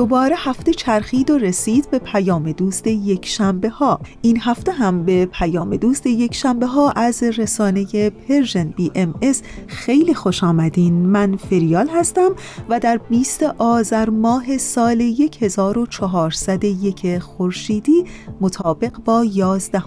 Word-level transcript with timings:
دوباره 0.00 0.36
هفته 0.38 0.72
چرخید 0.72 1.30
و 1.30 1.38
رسید 1.38 1.90
به 1.90 1.98
پیام 1.98 2.52
دوست 2.52 2.86
یک 2.86 3.26
شنبه 3.26 3.68
ها 3.68 4.00
این 4.22 4.40
هفته 4.40 4.72
هم 4.72 5.04
به 5.04 5.26
پیام 5.26 5.76
دوست 5.76 6.06
یک 6.06 6.34
شنبه 6.34 6.66
ها 6.66 6.90
از 6.90 7.22
رسانه 7.22 8.10
Persian 8.10 8.70
BMS 8.70 9.42
خیلی 9.66 10.14
خوش 10.14 10.44
آمدین. 10.44 10.94
من 10.94 11.36
فریال 11.36 11.88
هستم 11.88 12.30
و 12.68 12.80
در 12.80 12.96
20 12.96 13.42
آذر 13.58 14.10
ماه 14.10 14.58
سال 14.58 15.00
1401 15.40 17.18
خورشیدی 17.18 18.04
مطابق 18.40 18.98
با 19.04 19.24
11 19.24 19.82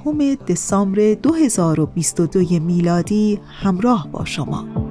دسامبر 0.48 1.14
2022 1.14 2.60
میلادی 2.60 3.40
همراه 3.62 4.08
با 4.12 4.26
شما. 4.26 4.83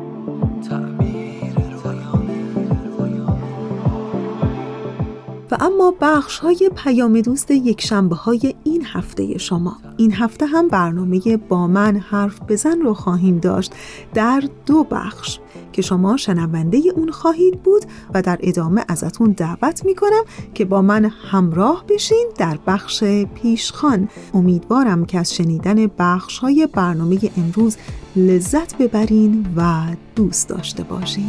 و 5.53 5.56
اما 5.61 5.95
بخش 6.00 6.39
های 6.39 6.70
پیام 6.77 7.20
دوست 7.20 7.50
یک 7.50 7.81
شنبه 7.81 8.17
های 8.17 8.55
این 8.64 8.84
هفته 8.84 9.39
شما. 9.39 9.77
این 9.97 10.12
هفته 10.12 10.47
هم 10.47 10.69
برنامه 10.69 11.36
با 11.36 11.67
من 11.67 11.97
حرف 11.97 12.41
بزن 12.48 12.81
رو 12.81 12.95
خواهیم 12.95 13.39
داشت. 13.39 13.73
در 14.14 14.42
دو 14.67 14.84
بخش 14.84 15.39
که 15.73 15.83
شما 15.83 16.17
شنونده 16.17 16.83
اون 16.95 17.11
خواهید 17.11 17.62
بود 17.62 17.84
و 18.14 18.23
در 18.23 18.39
ادامه 18.42 18.84
ازتون 18.89 19.33
دعوت 19.33 19.84
می‌کنم 19.84 20.23
که 20.55 20.64
با 20.64 20.83
من 20.83 21.05
همراه 21.05 21.84
بشین 21.89 22.27
در 22.39 22.58
بخش 22.67 23.05
پیشخان. 23.34 24.08
امیدوارم 24.34 25.05
که 25.05 25.19
از 25.19 25.34
شنیدن 25.34 25.86
بخش 25.98 26.39
های 26.39 26.69
برنامه 26.73 27.19
امروز 27.36 27.77
لذت 28.17 28.78
ببرین 28.78 29.47
و 29.56 29.83
دوست 30.17 30.48
داشته 30.48 30.83
باشین. 30.83 31.28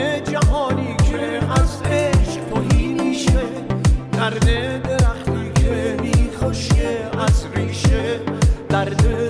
جهانی 0.00 0.96
که 0.96 1.40
از 1.60 1.82
عشق 1.82 2.40
توهی 2.50 2.94
میشه 2.94 3.42
درد 4.12 4.46
درختی 4.82 5.62
که 5.62 5.96
میخوشه 6.02 7.10
از 7.18 7.46
ریشه 7.54 8.20
درد 8.68 9.29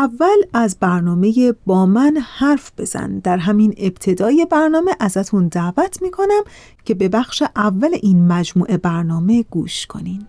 اول 0.00 0.36
از 0.54 0.76
برنامه 0.80 1.54
با 1.66 1.86
من 1.86 2.16
حرف 2.38 2.72
بزن. 2.78 3.18
در 3.18 3.36
همین 3.36 3.74
ابتدای 3.78 4.46
برنامه 4.50 4.90
ازتون 5.00 5.48
دعوت 5.48 6.02
می‌کنم 6.02 6.42
که 6.84 6.94
به 6.94 7.08
بخش 7.08 7.42
اول 7.56 7.88
این 8.02 8.26
مجموعه 8.26 8.76
برنامه 8.76 9.44
گوش 9.50 9.86
کنین. 9.86 10.26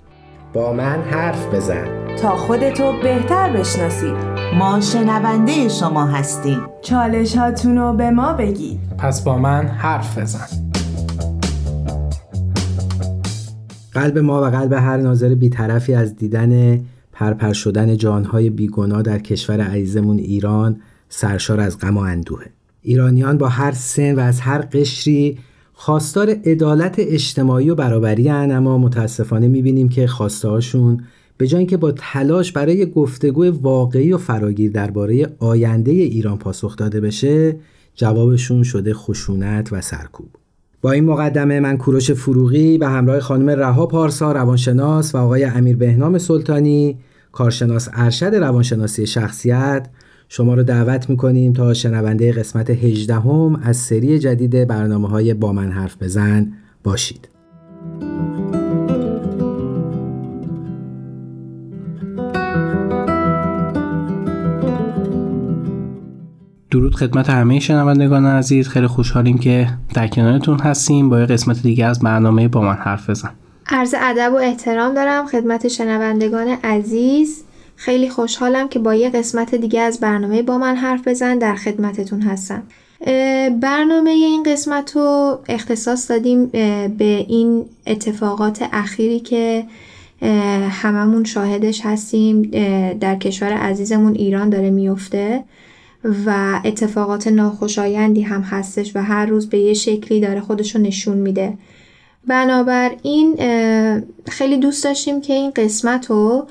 با 0.53 0.73
من 0.73 1.01
حرف 1.01 1.53
بزن. 1.53 2.15
تا 2.15 2.35
خودتو 2.35 2.93
بهتر 3.03 3.57
بشناسید 3.57 4.15
ما 4.59 4.81
شنونده 4.81 5.69
شما 5.69 6.05
هستیم. 6.05 6.59
چالش 6.81 7.37
رو 7.65 7.93
به 7.93 8.11
ما 8.11 8.33
بگید. 8.33 8.79
پس 8.97 9.23
با 9.23 9.37
من 9.37 9.67
حرف 9.67 10.17
بزن. 10.17 10.47
قلب 13.91 14.17
ما 14.17 14.41
و 14.41 14.45
قلب 14.45 14.73
هر 14.73 14.97
ناظر 14.97 15.35
بیطرفی 15.35 15.93
از 15.93 16.15
دیدن 16.15 16.79
پرپر 17.21 17.53
شدن 17.53 17.97
جانهای 17.97 18.49
بیگناه 18.49 19.01
در 19.01 19.19
کشور 19.19 19.61
عزیزمون 19.61 20.17
ایران 20.17 20.81
سرشار 21.09 21.59
از 21.59 21.79
غم 21.79 21.97
و 21.97 21.99
اندوهه 21.99 22.45
ایرانیان 22.81 23.37
با 23.37 23.47
هر 23.47 23.71
سن 23.71 24.15
و 24.15 24.19
از 24.19 24.39
هر 24.39 24.61
قشری 24.61 25.37
خواستار 25.73 26.29
عدالت 26.29 26.95
اجتماعی 26.97 27.69
و 27.69 27.75
برابری 27.75 28.27
هن 28.27 28.51
اما 28.51 28.77
متاسفانه 28.77 29.47
می‌بینیم 29.47 29.89
که 29.89 30.07
خواستهاشون 30.07 31.03
به 31.37 31.47
جای 31.47 31.57
اینکه 31.57 31.77
با 31.77 31.91
تلاش 31.91 32.51
برای 32.51 32.85
گفتگو 32.85 33.45
واقعی 33.61 34.13
و 34.13 34.17
فراگیر 34.17 34.71
درباره 34.71 35.27
آینده 35.39 35.91
ایران 35.91 36.37
پاسخ 36.37 36.75
داده 36.75 37.01
بشه 37.01 37.55
جوابشون 37.95 38.63
شده 38.63 38.93
خشونت 38.93 39.73
و 39.73 39.81
سرکوب. 39.81 40.29
با 40.81 40.91
این 40.91 41.03
مقدمه 41.03 41.59
من 41.59 41.77
کوروش 41.77 42.11
فروغی 42.11 42.77
به 42.77 42.87
همراه 42.87 43.19
خانم 43.19 43.49
رها 43.49 43.85
پارسا 43.85 44.31
روانشناس 44.31 45.15
و 45.15 45.17
آقای 45.17 45.43
امیر 45.43 45.75
بهنام 45.75 46.17
سلطانی 46.17 46.97
کارشناس 47.31 47.89
ارشد 47.93 48.35
روانشناسی 48.35 49.07
شخصیت. 49.07 49.87
شما 50.29 50.53
رو 50.53 50.63
دعوت 50.63 51.09
می‌کنیم 51.09 51.53
تا 51.53 51.73
شنونده 51.73 52.31
قسمت 52.31 52.69
18 52.69 53.15
هم 53.15 53.59
از 53.63 53.77
سری 53.77 54.19
جدید 54.19 54.67
برنامه 54.67 55.07
های 55.07 55.33
با 55.33 55.53
من 55.53 55.71
حرف 55.71 56.03
بزن 56.03 56.51
باشید. 56.83 57.29
درود 66.71 66.95
خدمت 66.95 67.29
همه 67.29 67.59
شنوندگان 67.59 68.25
عزیز. 68.25 68.67
خیلی 68.67 68.87
خوشحالیم 68.87 69.37
که 69.37 69.67
در 69.93 70.07
کنارتون 70.07 70.59
هستیم. 70.59 71.09
با 71.09 71.19
یه 71.19 71.25
قسمت 71.25 71.61
دیگه 71.61 71.85
از 71.85 71.99
برنامه 71.99 72.47
با 72.47 72.61
من 72.61 72.73
حرف 72.75 73.09
بزن. 73.09 73.31
عرض 73.73 73.95
ادب 73.97 74.33
و 74.33 74.35
احترام 74.35 74.93
دارم 74.93 75.27
خدمت 75.27 75.67
شنوندگان 75.67 76.47
عزیز. 76.47 77.43
خیلی 77.75 78.09
خوشحالم 78.09 78.67
که 78.67 78.79
با 78.79 78.95
یه 78.95 79.09
قسمت 79.09 79.55
دیگه 79.55 79.81
از 79.81 79.99
برنامه 79.99 80.41
با 80.41 80.57
من 80.57 80.75
حرف 80.75 81.07
بزن 81.07 81.37
در 81.37 81.55
خدمتتون 81.55 82.21
هستم. 82.21 82.63
برنامه 83.61 84.09
این 84.09 84.43
قسمت 84.43 84.95
رو 84.95 85.39
اختصاص 85.49 86.11
دادیم 86.11 86.45
به 86.97 87.25
این 87.27 87.65
اتفاقات 87.87 88.69
اخیری 88.71 89.19
که 89.19 89.65
هممون 90.69 91.23
شاهدش 91.23 91.81
هستیم. 91.83 92.41
در 92.99 93.15
کشور 93.15 93.53
عزیزمون 93.53 94.15
ایران 94.15 94.49
داره 94.49 94.69
میفته 94.69 95.43
و 96.25 96.59
اتفاقات 96.65 97.27
ناخوشایندی 97.27 98.21
هم 98.21 98.41
هستش 98.41 98.95
و 98.95 99.03
هر 99.03 99.25
روز 99.25 99.49
به 99.49 99.59
یه 99.59 99.73
شکلی 99.73 100.19
داره 100.19 100.41
خودشو 100.41 100.79
نشون 100.79 101.17
میده. 101.17 101.53
بنابراین 102.27 103.35
خیلی 104.27 104.57
دوست 104.57 104.83
داشتیم 104.83 105.21
که 105.21 105.33
این 105.33 105.51
قسمت 105.55 106.05
رو 106.05 106.47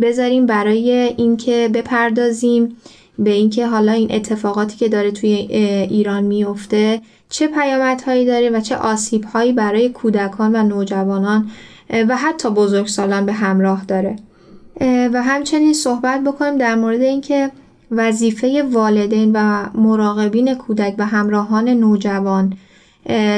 بذاریم 0.00 0.46
برای 0.46 0.90
اینکه 1.16 1.70
بپردازیم 1.74 2.76
به 3.18 3.30
اینکه 3.30 3.66
حالا 3.66 3.92
این 3.92 4.12
اتفاقاتی 4.14 4.76
که 4.76 4.88
داره 4.88 5.10
توی 5.10 5.30
ایران 5.90 6.24
میفته 6.24 7.00
چه 7.28 7.46
پیامدهایی 7.46 8.26
داره 8.26 8.50
و 8.50 8.60
چه 8.60 8.76
آسیبهایی 8.76 9.52
برای 9.52 9.88
کودکان 9.88 10.56
و 10.56 10.62
نوجوانان 10.62 11.50
و 11.90 12.16
حتی 12.16 12.50
بزرگسالان 12.50 13.26
به 13.26 13.32
همراه 13.32 13.84
داره. 13.84 14.16
و 14.80 15.22
همچنین 15.22 15.72
صحبت 15.72 16.20
بکنیم 16.24 16.58
در 16.58 16.74
مورد 16.74 17.00
اینکه 17.00 17.50
وظیفه 17.90 18.62
والدین 18.72 19.30
و 19.34 19.66
مراقبین 19.74 20.54
کودک 20.54 20.94
و 20.98 21.06
همراهان 21.06 21.68
نوجوان 21.68 22.52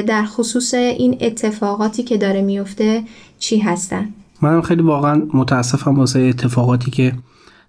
در 0.06 0.24
خصوص 0.24 0.74
این 0.74 1.16
اتفاقاتی 1.20 2.02
که 2.02 2.16
داره 2.18 2.42
میفته 2.42 3.02
چی 3.38 3.58
هستن؟ 3.58 4.08
منم 4.42 4.62
خیلی 4.62 4.82
واقعا 4.82 5.22
متاسفم 5.34 5.98
واسه 5.98 6.20
اتفاقاتی 6.20 6.90
که 6.90 7.12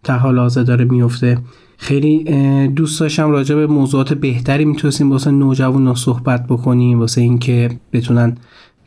در 0.03 0.17
حال 0.17 0.39
حاضر 0.39 0.63
داره 0.63 0.85
میفته. 0.85 1.37
خیلی 1.77 2.23
دوست 2.67 2.99
داشتم 2.99 3.31
راجع 3.31 3.55
به 3.55 3.67
موضوعات 3.67 4.13
بهتری 4.13 4.65
می‌تونستیم 4.65 5.11
واسه 5.11 5.31
نوجوان 5.31 5.95
صحبت 5.95 6.47
بکنیم 6.47 6.99
واسه 6.99 7.21
اینکه 7.21 7.79
بتونن 7.93 8.37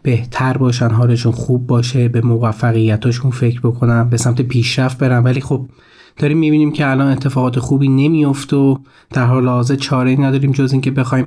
بهتر 0.03 0.57
باشن 0.57 0.89
حالشون 0.89 1.33
خوب 1.33 1.67
باشه 1.67 2.09
به 2.09 2.21
موفقیتاشون 2.21 3.31
فکر 3.31 3.61
بکنن 3.61 4.09
به 4.09 4.17
سمت 4.17 4.43
پیشرفت 4.43 4.99
برن. 4.99 5.23
ولی 5.23 5.41
خب 5.41 5.67
داریم 6.19 6.39
می‌بینیم 6.39 6.73
که 6.73 6.91
الان 6.91 7.13
اتفاقات 7.13 7.59
خوبی 7.59 7.89
نمیفته 7.89 8.57
و 8.57 8.77
در 9.11 9.25
حال 9.25 9.49
حاضر 9.49 9.75
چاره 9.75 10.21
نداریم 10.21 10.53
جز 10.53 10.73
اینکه 10.73 10.91
بخوایم 10.91 11.27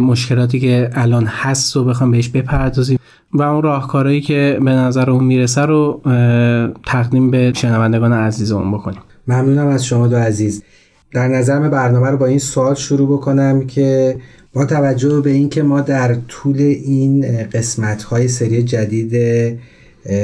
مشکلاتی 0.00 0.60
که 0.60 0.90
الان 0.92 1.26
هست 1.26 1.76
و 1.76 1.84
بخوایم 1.84 2.10
بهش 2.10 2.28
بپردازیم. 2.28 2.98
و 3.32 3.42
اون 3.42 3.62
راهکارهایی 3.62 4.20
که 4.20 4.58
به 4.64 4.70
نظر 4.70 5.10
اون 5.10 5.24
می‌رسه 5.24 5.60
رو 5.60 6.00
تقدیم 6.86 7.30
به 7.30 7.52
شنوندگان 7.56 8.12
عزیزمون 8.12 8.72
بکنیم. 8.72 9.00
ممنونم 9.28 9.66
از 9.66 9.86
شما 9.86 10.06
دو 10.08 10.16
عزیز. 10.16 10.62
در 11.12 11.28
نظرم 11.28 11.70
برنامه 11.70 12.10
رو 12.10 12.16
با 12.16 12.26
این 12.26 12.38
سوال 12.38 12.74
شروع 12.74 13.18
بکنم 13.18 13.66
که 13.66 14.16
با 14.52 14.64
توجه 14.64 15.20
به 15.20 15.30
اینکه 15.30 15.62
ما 15.62 15.80
در 15.80 16.14
طول 16.28 16.56
این 16.60 17.26
قسمت 17.52 18.02
های 18.02 18.28
سری 18.28 18.62
جدید 18.62 19.12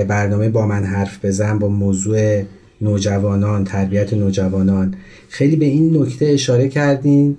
برنامه 0.08 0.48
با 0.48 0.66
من 0.66 0.84
حرف 0.84 1.24
بزن 1.24 1.58
با 1.58 1.68
موضوع 1.68 2.42
نوجوانان 2.84 3.64
تربیت 3.64 4.14
نوجوانان. 4.14 4.94
خیلی 5.28 5.56
به 5.56 5.64
این 5.64 5.96
نکته 5.96 6.26
اشاره 6.26 6.68
کردیم 6.68 7.36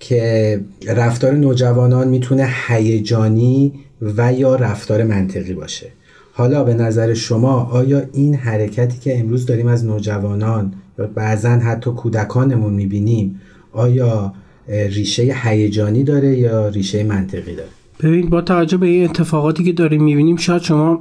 که 0.00 0.60
رفتار 0.86 1.32
نوجوانان 1.32 2.08
می‌تونه 2.08 2.48
هیجانی 2.68 3.72
و 4.02 4.32
یا 4.32 4.56
رفتار 4.56 5.04
منطقی 5.04 5.54
باشه. 5.54 5.86
حالا 6.32 6.64
به 6.64 6.74
نظر 6.74 7.14
شما 7.14 7.52
آیا 7.52 8.02
این 8.12 8.34
حرکتی 8.34 8.98
که 8.98 9.20
امروز 9.20 9.46
داریم 9.46 9.66
از 9.66 9.84
نوجوانان 9.84 10.72
یا 10.98 11.06
بعضا 11.06 11.50
حتی 11.50 11.90
کودکانمون 11.90 12.72
می‌بینیم 12.72 13.40
آیا 13.72 14.32
ریشه 14.68 15.34
هیجانی 15.42 16.04
داره 16.04 16.38
یا 16.38 16.68
ریشه 16.68 17.04
منطقی 17.04 17.54
داره؟ 17.54 17.68
ببین 18.02 18.28
با 18.28 18.40
توجه 18.40 18.76
به 18.76 18.86
این 18.86 19.04
اتفاقاتی 19.04 19.64
که 19.64 19.72
داریم 19.72 20.02
می‌بینیم 20.04 20.36
شاید 20.36 20.62
شما 20.62 21.00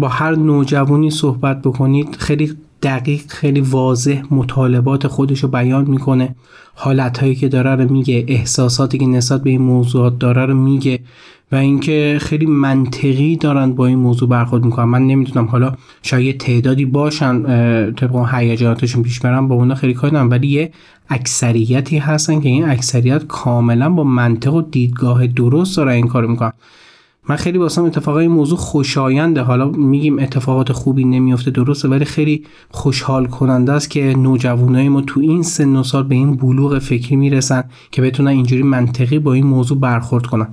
با 0.00 0.08
هر 0.08 0.34
نوجوانی 0.34 1.10
صحبت 1.10 1.62
بکنید 1.62 2.16
خیلی 2.18 2.56
دقیق 2.82 3.20
خیلی 3.28 3.60
واضح 3.60 4.22
مطالبات 4.30 5.06
خودش 5.06 5.40
رو 5.40 5.48
بیان 5.48 5.84
می‌کنه. 5.84 6.34
حالتهایی 6.74 7.34
که 7.34 7.48
داره 7.48 7.74
رو 7.74 7.92
میگه 7.92 8.24
احساساتی 8.28 8.98
که 8.98 9.06
نسبت 9.06 9.42
به 9.42 9.50
این 9.50 9.62
موضوعات 9.62 10.18
داره 10.18 10.46
رو 10.46 10.54
میگه 10.54 11.00
و 11.52 11.56
اینکه 11.56 12.18
خیلی 12.20 12.46
منطقی 12.46 13.36
دارن 13.36 13.72
با 13.72 13.86
این 13.86 13.98
موضوع 13.98 14.28
برخورد 14.28 14.64
می‌کنن. 14.64 14.84
من 14.84 15.06
نمی‌دونم 15.06 15.46
حالا 15.46 15.72
شاید 16.02 16.38
تعدادی 16.38 16.84
باشن 16.84 17.42
طبق 17.92 18.14
اون 18.14 18.28
هیجاناتشون 18.32 19.02
پیش 19.02 19.20
برن 19.20 19.48
با 19.48 19.54
اونا 19.54 19.74
خیلی 19.74 19.94
کاری 19.94 20.16
ولی 20.16 20.48
یه 20.48 20.72
اکثریتی 21.08 21.98
هستن 21.98 22.40
که 22.40 22.48
این 22.48 22.68
اکثریت 22.68 23.26
کاملا 23.26 23.90
با 23.90 24.04
منطق 24.04 24.54
و 24.54 24.62
دیدگاه 24.62 25.26
درست 25.26 25.76
دارن 25.76 25.92
این 25.92 26.06
کارو 26.06 26.28
می‌کنن. 26.28 26.52
من 27.28 27.36
خیلی 27.36 27.58
واسم 27.58 27.84
اتفاقای 27.84 28.26
این 28.26 28.34
موضوع 28.34 28.58
خوشاینده. 28.58 29.42
حالا 29.42 29.70
میگیم 29.70 30.18
اتفاقات 30.18 30.72
خوبی 30.72 31.04
نمیافته 31.04 31.50
درسته 31.50 31.88
ولی 31.88 32.04
خیلی 32.04 32.44
خوشحال 32.70 33.26
کننده 33.26 33.72
است 33.72 33.90
که 33.90 34.14
نوجوانای 34.16 34.88
ما 34.88 35.00
تو 35.00 35.20
این 35.20 35.42
سن 35.42 35.76
و 35.76 35.82
سال 35.82 36.02
به 36.02 36.14
این 36.14 36.36
بلوغ 36.36 36.78
فکری 36.78 37.16
می‌رسن 37.16 37.64
که 37.90 38.02
بتونن 38.02 38.28
اینجوری 38.28 38.62
منطقی 38.62 39.18
با 39.18 39.32
این 39.32 39.46
موضوع 39.46 39.78
برخورد 39.78 40.26
کنن. 40.26 40.48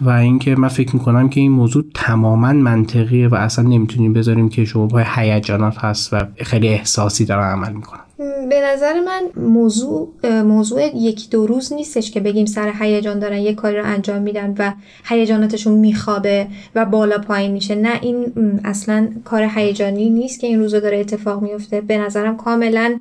و 0.00 0.10
اینکه 0.10 0.56
من 0.56 0.68
فکر 0.68 0.96
می‌کنم 0.96 1.28
که 1.28 1.40
این 1.40 1.52
موضوع 1.52 1.84
تماما 1.94 2.52
منطقیه 2.52 3.28
و 3.28 3.34
اصلا 3.34 3.68
نمی‌تونیم 3.68 4.12
بذاریم 4.12 4.48
که 4.48 4.64
شما 4.64 4.86
با 4.86 5.02
هیجانات 5.16 5.78
هست 5.78 6.14
و 6.14 6.26
خیلی 6.36 6.68
احساسی 6.68 7.24
دارن 7.24 7.52
عمل 7.52 7.72
می‌کنن. 7.72 8.03
به 8.18 8.60
نظر 8.64 9.00
من 9.00 9.22
موضوع 9.44 10.08
موضوع 10.42 10.96
یکی 10.96 11.28
دو 11.30 11.46
روز 11.46 11.72
نیستش 11.72 12.10
که 12.10 12.20
بگیم 12.20 12.46
سر 12.46 12.72
هیجان 12.80 13.18
دارن 13.18 13.38
یه 13.38 13.54
کاری 13.54 13.76
رو 13.76 13.84
انجام 13.86 14.22
میدن 14.22 14.54
و 14.58 14.72
هیجاناتشون 15.04 15.72
میخوابه 15.72 16.46
و 16.74 16.84
بالا 16.84 17.18
پایین 17.18 17.52
میشه. 17.52 17.74
نه 17.74 17.98
این 18.02 18.32
اصلا 18.64 19.08
کار 19.24 19.48
هیجانی 19.54 20.10
نیست 20.10 20.40
که 20.40 20.46
این 20.46 20.58
روزا 20.58 20.80
داره 20.80 20.98
اتفاق 20.98 21.42
میفته. 21.42 21.80
به 21.80 21.98
نظرم 21.98 22.36
کاملا 22.36 23.00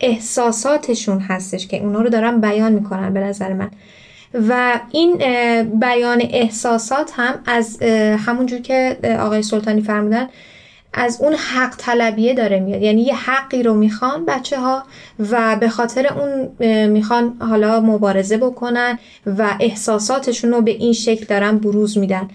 احساساتشون 0.00 1.18
هستش 1.18 1.66
که 1.66 1.82
اونا 1.82 2.02
رو 2.02 2.08
دارن 2.08 2.40
بیان 2.40 2.72
می‌کنن 2.72 3.14
به 3.14 3.20
نظر 3.20 3.52
من. 3.52 3.70
و 4.48 4.80
این 4.90 5.16
بیان 5.80 6.22
احساسات 6.30 7.12
هم 7.14 7.34
از 7.46 7.82
همونجور 8.18 8.60
که 8.60 8.98
آقای 9.20 9.42
سلطانی 9.42 9.82
فرمودن 9.82 10.28
از 10.94 11.20
اون 11.20 11.34
حق 11.34 11.76
طلبیه 11.76 12.34
داره 12.34 12.60
میاد. 12.60 12.82
یعنی 12.82 13.02
یه 13.02 13.14
حقی 13.14 13.62
رو 13.62 13.74
می‌خوان 13.74 14.24
بچه 14.24 14.60
ها 14.60 14.82
و 15.30 15.56
به 15.56 15.68
خاطر 15.68 16.06
اون 16.06 16.48
می‌خوان 16.86 17.36
حالا 17.40 17.80
مبارزه 17.80 18.36
بکنن 18.36 18.98
و 19.38 19.56
احساساتشون 19.60 20.50
رو 20.50 20.62
به 20.62 20.70
این 20.70 20.92
شکل 20.92 21.24
دارن 21.24 21.58
بروز 21.58 21.98
میدن. 21.98 22.28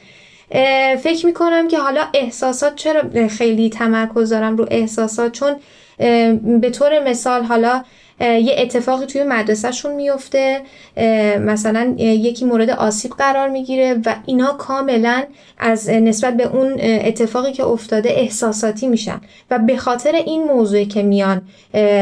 فکر 1.04 1.26
می‌کنم 1.26 1.68
که 1.68 1.80
حالا 1.80 2.02
احساسات 2.14 2.76
چرا 2.76 3.28
خیلی 3.28 3.70
تمرکز 3.70 4.30
دارم 4.30 4.58
رو 4.58 4.66
احساسات؟ 4.72 5.32
چون 5.32 5.56
به 6.62 6.70
طور 6.70 7.00
مثال 7.10 7.44
حالا 7.44 7.84
یه 8.20 8.56
اتفاقی 8.58 9.06
توی 9.06 9.24
مدرسهشون 9.24 9.96
میفته 9.96 10.62
مثلا 11.40 11.96
یکی 11.98 12.46
مورد 12.46 12.70
آسیب 12.70 13.12
قرار 13.12 13.50
می‌گیره 13.50 14.02
و 14.06 14.16
اینا 14.26 14.54
کاملا 14.54 15.24
از 15.58 15.90
نسبت 15.90 16.38
به 16.38 16.44
اون 16.44 16.76
اتفاقی 16.82 17.52
که 17.52 17.64
افتاده 17.64 18.10
احساساتی 18.10 18.88
میشن. 18.88 19.22
و 19.52 19.60
به 19.60 19.78
خاطر 19.78 20.12
این 20.12 20.44
موضوعی 20.44 20.86
که 20.86 21.04
میان 21.04 21.42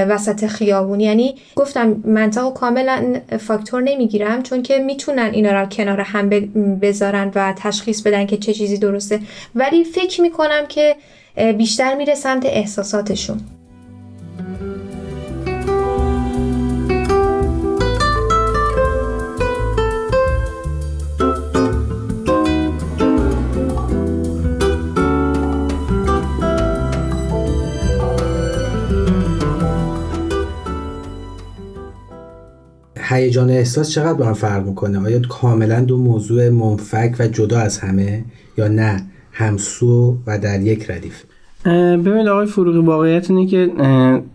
وسط 0.10 0.46
خیابون 0.46 1.00
یعنی 1.00 1.36
گفتم 1.56 2.02
منطقه 2.06 2.52
کاملا 2.52 3.16
فاکتور 3.40 3.82
نمی‌گیرم 3.82 4.44
چون 4.44 4.64
که 4.64 4.78
می‌تونن 4.78 5.30
اینا 5.34 5.52
را 5.52 5.66
کنار 5.66 6.02
هم 6.02 6.30
بذارن 6.80 7.32
و 7.36 7.54
تشخیص 7.58 8.02
بدن 8.02 8.26
که 8.26 8.38
چه 8.38 8.54
چیزی 8.54 8.78
درسته. 8.78 9.20
ولی 9.56 9.84
فکر 9.84 10.22
می‌کنم 10.22 10.66
که 10.70 10.96
بیشتر 11.58 11.96
میره 11.96 12.16
سمت 12.16 12.46
احساساتشون. 12.46 13.40
هیجان 33.16 33.50
احساس 33.50 33.92
چقدر 33.92 34.14
با 34.14 34.26
هم 34.26 34.34
فرق 34.34 34.66
می‌کنه؟ 34.66 35.00
آیا 35.00 35.20
کاملا 35.20 35.82
دو 35.82 35.98
موضوع 35.98 36.50
منفک 36.50 37.16
و 37.20 37.28
جدا 37.28 37.60
از 37.60 37.78
همه 37.78 38.24
یا 38.58 38.68
نه؟ 38.68 39.06
همسو 39.32 40.18
و 40.28 40.40
در 40.40 40.62
یک 40.62 40.92
ردیف. 40.92 41.24
ببینید 41.66 42.28
آقای 42.28 42.46
فروغی 42.46 42.78
واقعیت 42.78 43.32
اینه 43.32 43.48
که 43.48 43.72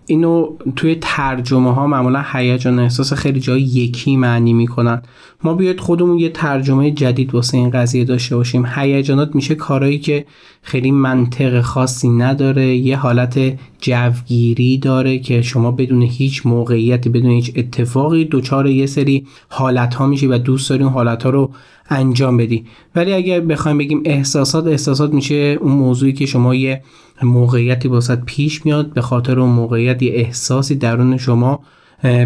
اینو 0.07 0.57
توی 0.77 0.97
ترجمه 1.01 1.75
ها 1.75 1.87
معمولا 1.87 2.25
هیجان 2.33 2.79
احساس 2.79 3.13
خیلی 3.13 3.41
جای 3.41 3.63
یکی 3.63 4.17
معنی 4.17 4.53
می‌کنن. 4.53 5.03
ما 5.45 5.55
بیاید 5.55 5.81
خودمون 5.81 6.19
یه 6.19 6.29
ترجمه 6.29 6.91
جدید 6.91 7.35
واسه 7.35 7.59
این 7.59 7.71
قضیه 7.71 8.05
داشته 8.05 8.37
باشیم. 8.37 8.67
هیجانات 8.67 9.35
میشه 9.35 9.55
کارایی 9.55 9.99
که 9.99 10.27
خیلی 10.63 10.91
منطق 10.91 11.61
خاصی 11.61 12.09
نداره 12.09 12.77
یه 12.77 12.97
حالت 12.97 13.41
جوگیری 13.81 14.79
داره 14.79 15.19
که 15.19 15.43
شما 15.43 15.71
بدون 15.71 16.03
هیچ 16.03 16.47
موقعیتی 16.47 17.09
بدون 17.09 17.31
هیچ 17.31 17.53
اتفاقی 17.57 18.29
دچار 18.31 18.67
یه 18.67 18.87
سری 18.87 19.27
حالت 19.49 19.95
ها 19.95 20.07
میشه 20.07 20.27
و 20.27 20.39
دوست 20.39 20.71
داری 20.71 20.85
اون 20.85 20.93
حالت 20.93 21.23
ها 21.23 21.31
رو 21.31 21.51
انجام 21.91 22.37
بدی. 22.37 22.65
ولی 22.95 23.13
اگر 23.13 23.41
بخوایم 23.41 23.79
بگیم 23.79 24.03
احساسات 24.05 24.67
احساسات 24.67 25.13
میشه 25.13 25.59
اون 25.61 25.73
موضوعی 25.73 26.13
که 26.13 26.27
شما 26.27 26.55
یه 26.55 26.83
موقعیتی 27.23 27.89
واسط 27.89 28.19
پیش 28.25 28.67
میاد 28.67 28.93
به 28.93 29.01
خاطر 29.01 29.41
اون 29.41 29.51
موقعیت 29.51 30.03
یه 30.03 30.13
احساسی 30.15 30.75
درون 30.75 31.17
شما 31.17 31.61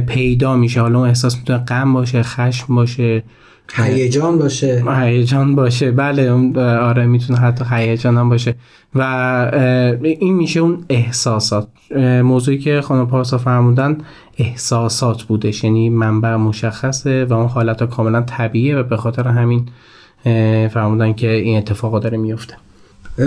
پیدا 0.06 0.56
میشه. 0.56 0.80
حالا 0.80 0.99
اون 0.99 1.09
احساس 1.09 1.37
می‌تونه 1.37 1.59
غم 1.59 1.92
باشه 1.92 2.23
خشم 2.23 2.75
باشه 2.75 3.25
هیجان 3.73 4.38
باشه. 4.38 4.85
هیجان 5.00 5.54
باشه. 5.54 5.90
بله 5.90 6.30
آره 6.61 7.06
می‌تونه 7.06 7.38
حتی 7.38 7.64
هیجان 7.71 8.16
هم 8.16 8.28
باشه. 8.28 8.54
و 8.94 9.00
این 10.02 10.35
میشه 10.35 10.61
اون 10.61 10.85
احساسات. 10.88 11.68
موضوعی 12.23 12.59
که 12.59 12.80
خانم 12.80 13.06
پارسا 13.06 13.38
فرمودن 13.38 13.99
احساسات 14.38 15.23
بودش. 15.23 15.64
یعنی 15.64 15.88
منبع 15.88 16.37
مشخصه 16.37 17.25
و 17.25 17.33
اون 17.33 17.49
حالت 17.49 17.80
ها 17.80 17.87
کاملا 17.87 18.21
طبیعیه 18.21 18.76
و 18.76 18.83
به 18.83 18.97
خاطر 18.97 19.28
همین 19.28 19.66
فرمودن 20.68 21.12
که 21.12 21.30
این 21.30 21.59
اتفاقا 21.59 21.99
داره 21.99 22.18
میفته 22.18 22.54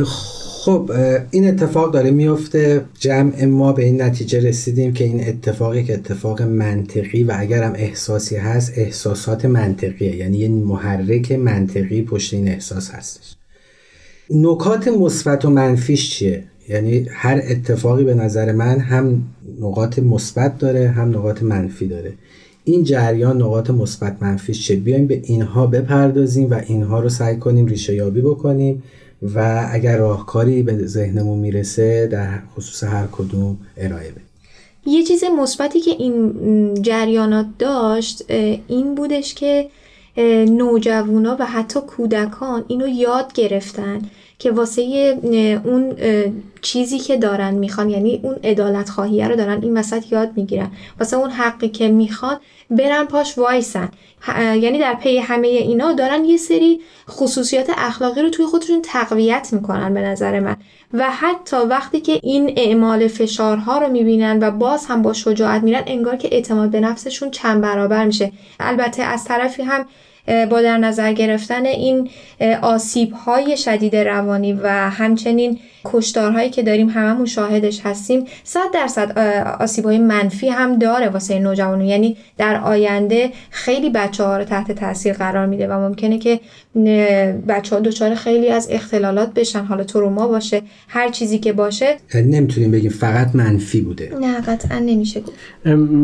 خب 0.06 0.91
این 1.32 1.48
اتفاق 1.48 1.94
داره 1.94 2.12
میفته. 2.12 2.86
جمع 3.00 3.46
ما 3.46 3.74
به 3.74 3.84
این 3.84 4.01
نتیجه 4.01 4.39
رسیدیم 4.39 4.94
که 4.94 5.03
این 5.03 5.27
اتفاقی 5.27 5.84
که 5.84 5.94
اتفاق 5.94 6.41
منطقی 6.41 7.24
و 7.24 7.36
اگر 7.38 7.63
هم 7.63 7.74
احساسی 7.75 8.36
هست 8.36 8.74
احساسات 8.75 9.46
منطقیه. 9.46 10.15
یعنی 10.15 10.38
یه 10.38 10.50
محرک 10.50 11.32
منطقی 11.32 12.01
پشت 12.01 12.34
این 12.34 12.48
احساس 12.48 12.91
هستش. 12.91 13.36
نکات 14.29 14.88
مثبت 14.88 15.46
و 15.46 15.50
منفیش 15.50 16.15
چیه؟ 16.15 16.44
یعنی 16.70 17.06
هر 17.12 17.41
اتفاقی 17.44 18.03
به 18.03 18.13
نظر 18.13 18.51
من 18.51 18.79
هم 18.79 19.24
نقاط 19.62 20.00
مثبت 20.00 20.58
داره 20.58 20.88
هم 20.88 21.10
نقاط 21.10 21.44
منفی 21.44 21.88
داره. 21.88 22.13
این 22.63 22.84
جریان 22.84 23.41
نقاط 23.41 23.70
مثبت 23.70 24.17
منفیش 24.22 24.67
چه 24.67 24.75
بیایم 24.75 25.08
به 25.08 25.22
اینها 25.24 25.67
بپردازیم 25.67 26.50
و 26.51 26.62
اینها 26.67 27.00
رو 27.00 27.10
سعی 27.10 27.38
کنیم 27.38 27.65
ریشه 27.65 27.96
یابی 27.96 28.22
بکنیم 28.22 28.84
و 29.22 29.68
اگر 29.72 29.98
راهکاری 29.98 30.64
به 30.64 30.88
ذهنمون 30.88 31.40
می‌رسه 31.40 32.08
در 32.12 32.40
خصوص 32.56 32.84
هر 32.84 33.08
کدوم 33.12 33.58
ارائه 33.78 34.12
بدیم. 34.12 34.24
یه 34.86 35.04
چیز 35.04 35.24
مثبتی 35.24 35.80
که 35.80 35.92
این 35.92 36.34
جریانات 36.82 37.46
داشت 37.60 38.32
این 38.68 38.96
بودش 38.96 39.34
که 39.34 39.70
نوجوانا 40.48 41.38
و 41.40 41.46
حتی 41.46 41.80
کودکان 41.80 42.66
اینو 42.68 42.88
یاد 42.88 43.34
گرفتن. 43.34 44.02
که 44.39 44.51
واسه 44.51 44.82
اون 45.65 45.96
چیزی 46.62 47.00
که 47.00 47.17
دارن 47.17 47.53
می‌خوان 47.53 47.89
یعنی 47.89 48.20
اون 48.24 48.36
ادالت 48.44 48.89
خواهیه 48.89 49.27
رو 49.27 49.36
دارن 49.36 49.62
این 49.62 49.77
وسط 49.77 50.12
یاد 50.12 50.32
می‌گیرن. 50.36 50.72
واسه 51.00 51.17
اون 51.17 51.29
حقی 51.29 51.70
که 51.70 51.88
می‌خوان 51.88 52.38
برن 52.70 53.03
پاش 53.06 53.38
وایسن. 53.38 53.89
یعنی 54.38 54.79
در 54.79 54.94
پی 54.94 55.17
همه 55.17 55.48
اینا 55.48 55.94
دارن 55.94 56.25
یه 56.25 56.38
سری 56.38 56.82
خصوصیات 57.10 57.70
اخلاقی 57.77 58.22
رو 58.22 58.29
توی 58.29 58.46
خودشون 58.46 58.82
تقویت 58.82 59.50
می‌کنن 59.51 59.94
به 59.94 60.01
نظر 60.01 60.39
من. 60.39 60.56
و 60.94 61.12
حتی 61.12 61.56
وقتی 61.56 62.01
که 62.01 62.20
این 62.24 62.53
اعمال 62.58 63.08
فشارها 63.08 63.77
رو 63.77 63.88
می‌بینن 63.88 64.39
و 64.41 64.51
باز 64.51 64.86
هم 64.86 65.01
با 65.01 65.13
شجاعت 65.13 65.63
میرن 65.63 65.84
انگار 65.88 66.15
که 66.15 66.29
اعتماد 66.32 66.70
به 66.70 66.79
نفسشون 66.79 67.32
چند 67.32 67.62
برابر 67.62 68.06
میشه. 68.06 68.32
البته 68.60 69.03
از 69.03 69.25
طرفی 69.25 69.63
هم 69.63 69.86
با 70.27 70.62
در 70.62 70.77
نظر 70.77 71.13
گرفتن 71.13 71.65
این 71.65 72.10
آسیب 72.62 73.13
های 73.13 73.57
شدید 73.57 73.96
روانی 73.96 74.53
و 74.53 74.67
همچنین 74.69 75.60
کشتارهایی 75.94 76.50
که 76.50 76.63
داریم 76.63 76.89
هممون 76.89 77.25
شاهدش 77.25 77.82
هستیم. 77.84 78.24
صد 78.44 78.60
درصد 78.74 79.20
آسیب 79.60 79.86
های 79.86 79.98
منفی 79.98 80.50
هم 80.50 80.79
داره 80.79 81.10
واسه 81.10 81.39
نوجوانو. 81.39 81.86
یعنی 81.86 82.17
در 82.38 82.62
آینده 82.63 83.32
خیلی 83.50 83.89
بچه 83.89 84.24
ها 84.24 84.38
رو 84.38 84.44
تحت 84.44 84.72
تاثیر 84.72 85.13
قرار 85.13 85.46
میده 85.46 85.67
و 85.67 85.88
ممکنه 85.88 86.17
که 86.17 86.39
بچه 87.48 87.75
ها 87.75 87.82
دچار 87.82 88.15
خیلی 88.15 88.50
از 88.50 88.67
اختلالات 88.72 89.34
بشن. 89.34 89.65
حالا 89.65 89.84
تروما 89.84 90.27
باشه 90.27 90.62
هر 90.88 91.10
چیزی 91.10 91.39
که 91.39 91.53
باشه. 91.53 91.98
نمی‌تونیم 92.15 92.72
بگیم 92.72 92.91
فقط 92.91 93.36
منفی 93.36 93.82
بوده. 93.82 94.12
نه 94.22 94.41
قطعا 94.41 94.79
نمیشه 94.79 95.22
گفت. 95.22 95.34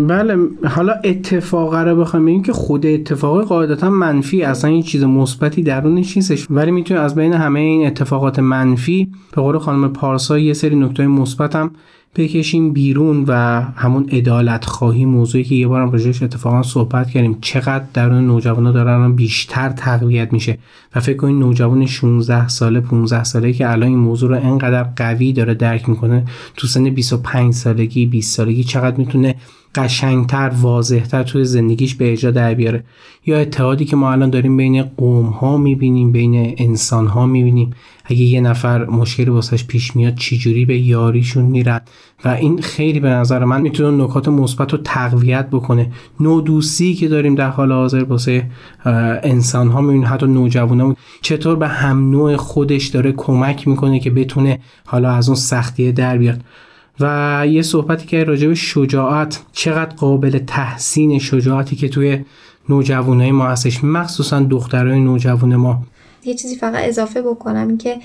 بله. 0.07 0.37
حالا 0.69 0.93
اتفاق 1.03 1.75
رو 1.75 1.95
بخوایم 1.95 2.25
بگیم 2.25 2.43
که 2.43 2.53
خود 2.53 2.85
اتفاق 2.85 3.45
قاعدتا 3.45 3.89
منفی. 3.89 4.43
اصلا 4.43 4.69
این 4.69 4.83
چیز 4.83 5.03
مثبتی 5.03 5.63
درونش 5.63 6.17
نیستش. 6.17 6.47
ولی 6.49 6.71
می‌تونه 6.71 6.99
از 6.99 7.15
بین 7.15 7.33
همه 7.33 7.59
این 7.59 7.87
اتفاقات 7.87 8.39
منفی 8.39 9.11
به 9.35 9.41
قول 9.41 9.57
خانم 9.73 9.93
پارسا 9.93 10.39
یه 10.39 10.53
سری 10.53 10.75
نکته 10.75 11.07
مثبت 11.07 11.55
هم 11.55 11.71
بکشیم 12.15 12.73
بیرون 12.73 13.25
و 13.27 13.61
همون 13.75 14.05
ادالت 14.09 14.65
خواهی 14.65 15.05
موضوعی 15.05 15.43
که 15.43 15.55
یه 15.55 15.67
بارم 15.67 15.91
راجعش 15.91 16.23
اتفاقا 16.23 16.63
صحبت 16.63 17.09
کردیم 17.09 17.37
چقدر 17.41 17.85
درون 17.93 18.27
نوجوانا 18.27 18.71
دارن 18.71 19.15
بیشتر 19.15 19.69
تقویت 19.69 20.33
میشه 20.33 20.57
و 20.95 20.99
فکر 20.99 21.17
کنید 21.17 21.39
نوجوان 21.39 21.85
16 21.85 22.47
ساله 22.47 22.79
15 22.79 23.23
ساله 23.23 23.53
که 23.53 23.71
الان 23.71 23.89
این 23.89 23.97
موضوع 23.97 24.29
رو 24.29 24.35
انقدر 24.35 24.83
قوی 24.83 25.33
داره 25.33 25.53
درک 25.53 25.89
می‌کنه 25.89 26.25
تو 26.57 26.67
سن 26.67 26.89
25 26.89 27.53
سالگی 27.53 28.05
20 28.05 28.37
سالگی 28.37 28.63
چقدر 28.63 28.97
می‌تونه 28.97 29.35
قشنگتر 29.75 30.51
واضحتر 30.61 31.23
توی 31.23 31.45
زندگیش 31.45 31.95
به 31.95 32.11
اجرا 32.11 32.31
در 32.31 32.53
بیاره. 32.53 32.83
یا 33.25 33.39
اتحادی 33.39 33.85
که 33.85 33.95
ما 33.95 34.11
الان 34.11 34.29
داریم 34.29 34.57
بین 34.57 34.83
قوم 34.83 35.25
ها 35.25 35.57
می‌بینیم 35.57 36.11
بین 36.11 36.55
انسان 36.57 37.07
ها 37.07 37.25
می‌بینیم. 37.25 37.71
اگه 38.05 38.21
یه 38.21 38.41
نفر 38.41 38.85
مشکلی 38.85 39.29
واسش 39.29 39.65
پیش 39.65 39.95
میاد 39.95 40.15
چجوری 40.15 40.65
به 40.65 40.77
یاریشون 40.77 41.45
میرن 41.45 41.81
و 42.25 42.29
این 42.29 42.61
خیلی 42.61 42.99
به 42.99 43.09
نظر 43.09 43.45
من 43.45 43.61
می‌تونه 43.61 44.03
نکات 44.03 44.27
مثبت 44.27 44.73
رو 44.73 44.79
تقویت 44.83 45.49
بکنه. 45.49 45.91
نو 46.19 46.41
دوستی 46.41 46.93
که 46.93 47.07
داریم 47.07 47.35
در 47.35 47.49
حال 47.49 47.71
حاضر 47.71 48.03
واسه 48.03 48.45
انسان 49.23 49.67
ها 49.67 49.81
می‌بینیم 49.81 50.07
حتی 50.07 50.25
نوجوانان 50.25 50.95
چطور 51.21 51.55
به 51.55 51.67
هم 51.67 52.11
نوع 52.11 52.35
خودش 52.35 52.87
داره 52.87 53.11
کمک 53.11 53.67
می‌کنه 53.67 53.99
که 53.99 54.09
بتونه 54.09 54.59
حالا 54.85 55.11
از 55.11 55.29
اون 55.29 55.35
سختیه 55.35 55.91
در 55.91 56.17
بیاد. 56.17 56.41
و 56.99 57.45
یه 57.49 57.61
صحبتی 57.61 58.05
که 58.05 58.23
راجع 58.23 58.47
به 58.47 58.55
شجاعت 58.55 59.39
چقدر 59.51 59.95
قابل 59.95 60.39
تحسین 60.47 61.19
شجاعتی 61.19 61.75
که 61.75 61.89
توی 61.89 62.25
نوجوانای 62.69 63.31
ما 63.31 63.47
هستش 63.47 63.83
مخصوصا 63.83 64.39
دخترای 64.39 64.99
نوجوان 64.99 65.55
ما. 65.55 65.83
یه 66.25 66.33
چیزی 66.33 66.55
فقط 66.55 66.87
اضافه 66.87 67.21
بکنم 67.21 67.67
اینکه 67.67 67.97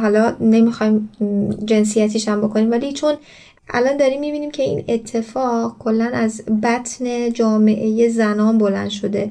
حالا 0.00 0.36
نمی‌خوایم 0.40 1.08
جنسیتیش 1.64 2.28
هم 2.28 2.40
بکنیم 2.40 2.70
ولی 2.70 2.92
چون 2.92 3.14
الان 3.70 3.96
داریم 3.96 4.20
می‌بینیم 4.20 4.50
که 4.50 4.62
این 4.62 4.84
اتفاق 4.88 5.76
کلا 5.78 6.10
از 6.14 6.42
بطن 6.62 7.32
جامعه 7.32 8.08
زنان 8.08 8.58
بلند 8.58 8.88
شده 8.90 9.30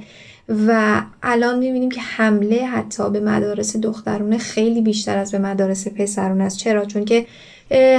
و 0.67 1.01
الان 1.23 1.59
می‌بینیم 1.59 1.89
که 1.89 2.01
حمله 2.01 2.65
حتی 2.65 3.09
به 3.09 3.19
مدارس 3.19 3.77
دخترونه 3.77 4.38
خیلی 4.38 4.81
بیشتر 4.81 5.17
از 5.17 5.31
به 5.31 5.39
مدارس 5.39 5.88
پسرون 5.88 6.41
است. 6.41 6.57
چرا؟ 6.57 6.85
چون 6.85 7.05
که 7.05 7.25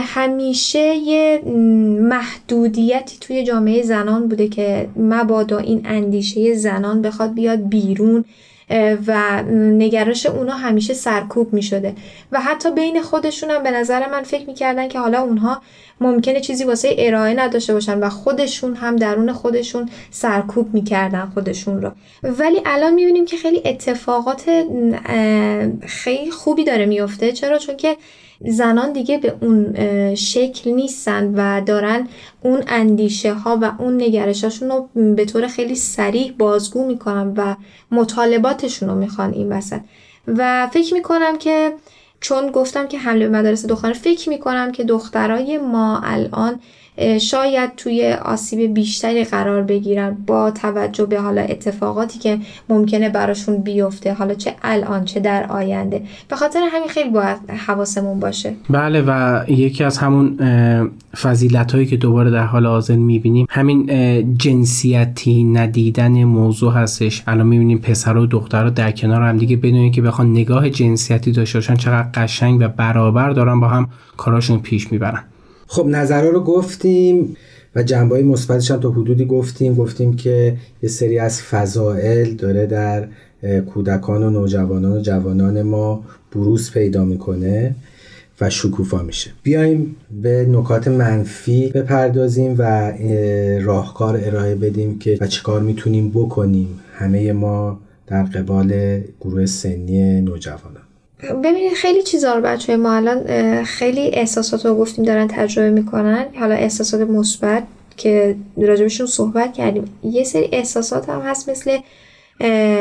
همیشه 0.02 0.94
یه 0.96 1.42
محدودیتی 2.00 3.16
توی 3.20 3.44
جامعه 3.44 3.82
زنان 3.82 4.28
بوده 4.28 4.48
که 4.48 4.88
مبادا 4.96 5.58
این 5.58 5.82
اندیشه 5.84 6.54
زنان 6.54 7.02
بخواد 7.02 7.34
بیاد 7.34 7.68
بیرون 7.68 8.24
و 9.06 9.42
نگرش 9.52 10.26
اونا 10.26 10.52
همیشه 10.52 10.94
سرکوب 10.94 11.52
می 11.52 11.62
شده 11.62 11.94
و 12.32 12.40
حتی 12.40 12.70
بین 12.70 13.02
خودشون 13.02 13.50
هم 13.50 13.62
به 13.62 13.70
نظر 13.70 14.10
من 14.10 14.22
فکر 14.22 14.46
می‌کردن 14.46 14.88
که 14.88 14.98
حالا 14.98 15.22
اونها 15.22 15.62
ممکنه 16.00 16.40
چیزی 16.40 16.64
واسه 16.64 16.94
ارائه 16.98 17.34
نداشته 17.34 17.74
باشن 17.74 17.98
و 17.98 18.08
خودشون 18.08 18.74
هم 18.74 18.96
درون 18.96 19.32
خودشون 19.32 19.88
سرکوب 20.10 20.74
می‌کردن 20.74 21.30
خودشون 21.34 21.82
رو. 21.82 21.90
ولی 22.22 22.62
الان 22.66 22.94
می‌بینیم 22.94 23.24
که 23.24 23.36
خیلی 23.36 23.62
اتفاقات 23.64 24.50
خیلی 25.86 26.30
خوبی 26.30 26.64
داره 26.64 26.86
میفته 26.86 27.32
چرا؟ 27.32 27.58
چون 27.58 27.76
که 27.76 27.96
زنان 28.46 28.92
دیگه 28.92 29.18
به 29.18 29.34
اون 29.40 29.74
شکل 30.14 30.70
نیستن 30.70 31.34
و 31.36 31.60
دارن 31.60 32.08
اون 32.42 32.62
اندیشه 32.68 33.32
ها 33.32 33.58
و 33.62 33.72
اون 33.78 34.02
نگرشاشون 34.02 34.68
رو 34.68 34.88
به 35.14 35.24
طور 35.24 35.46
خیلی 35.46 35.74
سریح 35.74 36.32
بازگو 36.38 36.86
می‌کنن 36.86 37.34
و 37.36 37.54
مطالباتشون 37.90 38.88
رو 38.88 38.94
می‌خوان 38.94 39.32
این 39.32 39.52
وسط. 39.52 39.80
و 40.26 40.68
فکر 40.72 40.94
می‌کنم 40.94 41.38
که 41.38 41.72
چون 42.20 42.50
گفتم 42.50 42.88
که 42.88 42.98
حمله 42.98 43.28
به 43.28 43.38
مدارس 43.38 43.66
دختران 43.66 43.92
فکر 43.92 44.28
می‌کنم 44.28 44.72
که 44.72 44.84
دخترای 44.84 45.58
ما 45.58 46.00
الان 46.04 46.60
شاید 47.20 47.70
توی 47.76 48.12
آسیب 48.24 48.74
بیشتری 48.74 49.24
قرار 49.24 49.62
بگیرن 49.62 50.16
با 50.26 50.50
توجه 50.50 51.06
به 51.06 51.20
حالا 51.20 51.42
اتفاقاتی 51.42 52.18
که 52.18 52.38
ممکنه 52.68 53.08
براشون 53.08 53.56
بیفته. 53.56 54.14
حالا 54.14 54.34
چه 54.34 54.54
الان 54.62 55.04
چه 55.04 55.20
در 55.20 55.46
آینده. 55.46 56.02
به 56.28 56.36
خاطر 56.36 56.60
همین 56.72 56.88
خیلی 56.88 57.10
باید 57.10 57.36
حواسمون 57.66 58.20
باشه. 58.20 58.54
بله 58.70 59.02
و 59.06 59.40
یکی 59.48 59.84
از 59.84 59.98
همون 59.98 60.36
فضیلت 61.22 61.72
هایی 61.72 61.86
که 61.86 61.96
دوباره 61.96 62.30
در 62.30 62.46
حال 62.46 62.66
حاضر 62.66 62.96
می‌بینیم 62.96 63.46
همین 63.50 63.86
جنسیتی 64.38 65.44
ندیدن 65.44 66.24
موضوع 66.24 66.72
هستش. 66.72 67.22
الان 67.26 67.46
می‌بینیم 67.46 67.78
پسر 67.78 68.16
و 68.16 68.26
دختر 68.26 68.68
در 68.68 68.90
کنار 68.90 69.22
هم 69.22 69.36
دیگه 69.36 69.56
بدون 69.56 69.90
که 69.90 70.02
بخوان 70.02 70.30
نگاه 70.30 70.70
جنسیتی 70.70 71.32
داشته 71.32 71.58
باشن 71.58 71.74
چقدر 71.74 72.08
قشنگ 72.14 72.60
و 72.60 72.68
برابر 72.68 73.30
دارن 73.30 73.60
با 73.60 73.68
هم 73.68 73.88
کاراشون 74.16 74.58
پیش 74.58 74.92
می‌برن. 74.92 75.24
خب 75.72 75.86
نظرها 75.86 76.30
رو 76.30 76.40
گفتیم 76.40 77.36
و 77.74 77.82
جنبه 77.82 78.14
های 78.14 78.24
مثبتش 78.24 78.70
هم 78.70 78.80
تا 78.80 78.90
حدودی 78.90 79.24
گفتیم. 79.24 79.74
گفتیم 79.74 80.16
که 80.16 80.56
یه 80.82 80.88
سری 80.88 81.18
از 81.18 81.42
فضائل 81.42 82.34
داره 82.34 82.66
در 82.66 83.08
کودکان 83.60 84.22
و 84.22 84.30
نوجوانان 84.30 84.98
و 84.98 85.00
جوانان 85.00 85.62
ما 85.62 86.04
بروز 86.32 86.70
پیدا 86.70 87.04
می‌کنه 87.04 87.74
و 88.40 88.50
شکوفا 88.50 89.02
میشه. 89.02 89.30
بیایم 89.42 89.96
به 90.22 90.46
نکات 90.50 90.88
منفی 90.88 91.68
بپردازیم 91.68 92.54
و 92.58 92.92
راهکار 93.60 94.20
ارائه 94.24 94.54
بدیم 94.54 94.98
که 94.98 95.18
و 95.20 95.26
چیکار 95.26 95.60
می‌تونیم 95.60 96.10
بکنیم. 96.10 96.80
همه 96.92 97.32
ما 97.32 97.80
در 98.06 98.22
قبال 98.22 99.00
گروه 99.20 99.46
سنی 99.46 100.20
نوجوانان. 100.20 100.82
ببینید 101.22 101.72
خیلی 101.72 102.02
چیزا 102.02 102.34
رو 102.34 102.40
بچه 102.40 102.76
ما 102.76 102.92
الان 102.92 103.64
خیلی 103.64 104.00
احساسات 104.00 104.66
رو 104.66 104.74
گفتیم 104.74 105.04
دارن 105.04 105.28
تجربه 105.28 105.70
می‌کنن. 105.70 106.26
حالا 106.38 106.54
احساسات 106.54 107.00
مثبت 107.00 107.62
که 107.96 108.36
راجبشون 108.56 109.06
صحبت 109.06 109.52
کردیم. 109.52 109.84
یه 110.04 110.24
سری 110.24 110.48
احساسات 110.52 111.08
هم 111.08 111.20
هست 111.20 111.48
مثل 111.48 111.78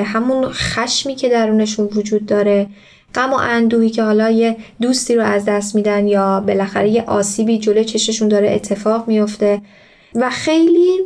همون 0.03 0.49
خشمی 0.49 1.15
که 1.15 1.29
درونشون 1.29 1.89
وجود 1.95 2.25
داره 2.25 2.67
غم 3.15 3.33
و 3.33 3.35
اندوهی 3.35 3.89
که 3.89 4.03
حالا 4.03 4.29
یه 4.29 4.55
دوستی 4.81 5.15
رو 5.15 5.23
از 5.23 5.45
دست 5.45 5.75
میدن 5.75 6.07
یا 6.07 6.43
بالاخره 6.47 6.89
یه 6.89 7.03
آسیبی 7.07 7.59
جلوی 7.59 7.85
چششون 7.85 8.27
داره 8.27 8.51
اتفاق 8.51 9.07
میفته 9.07 9.61
و 10.15 10.29
خیلی 10.29 10.99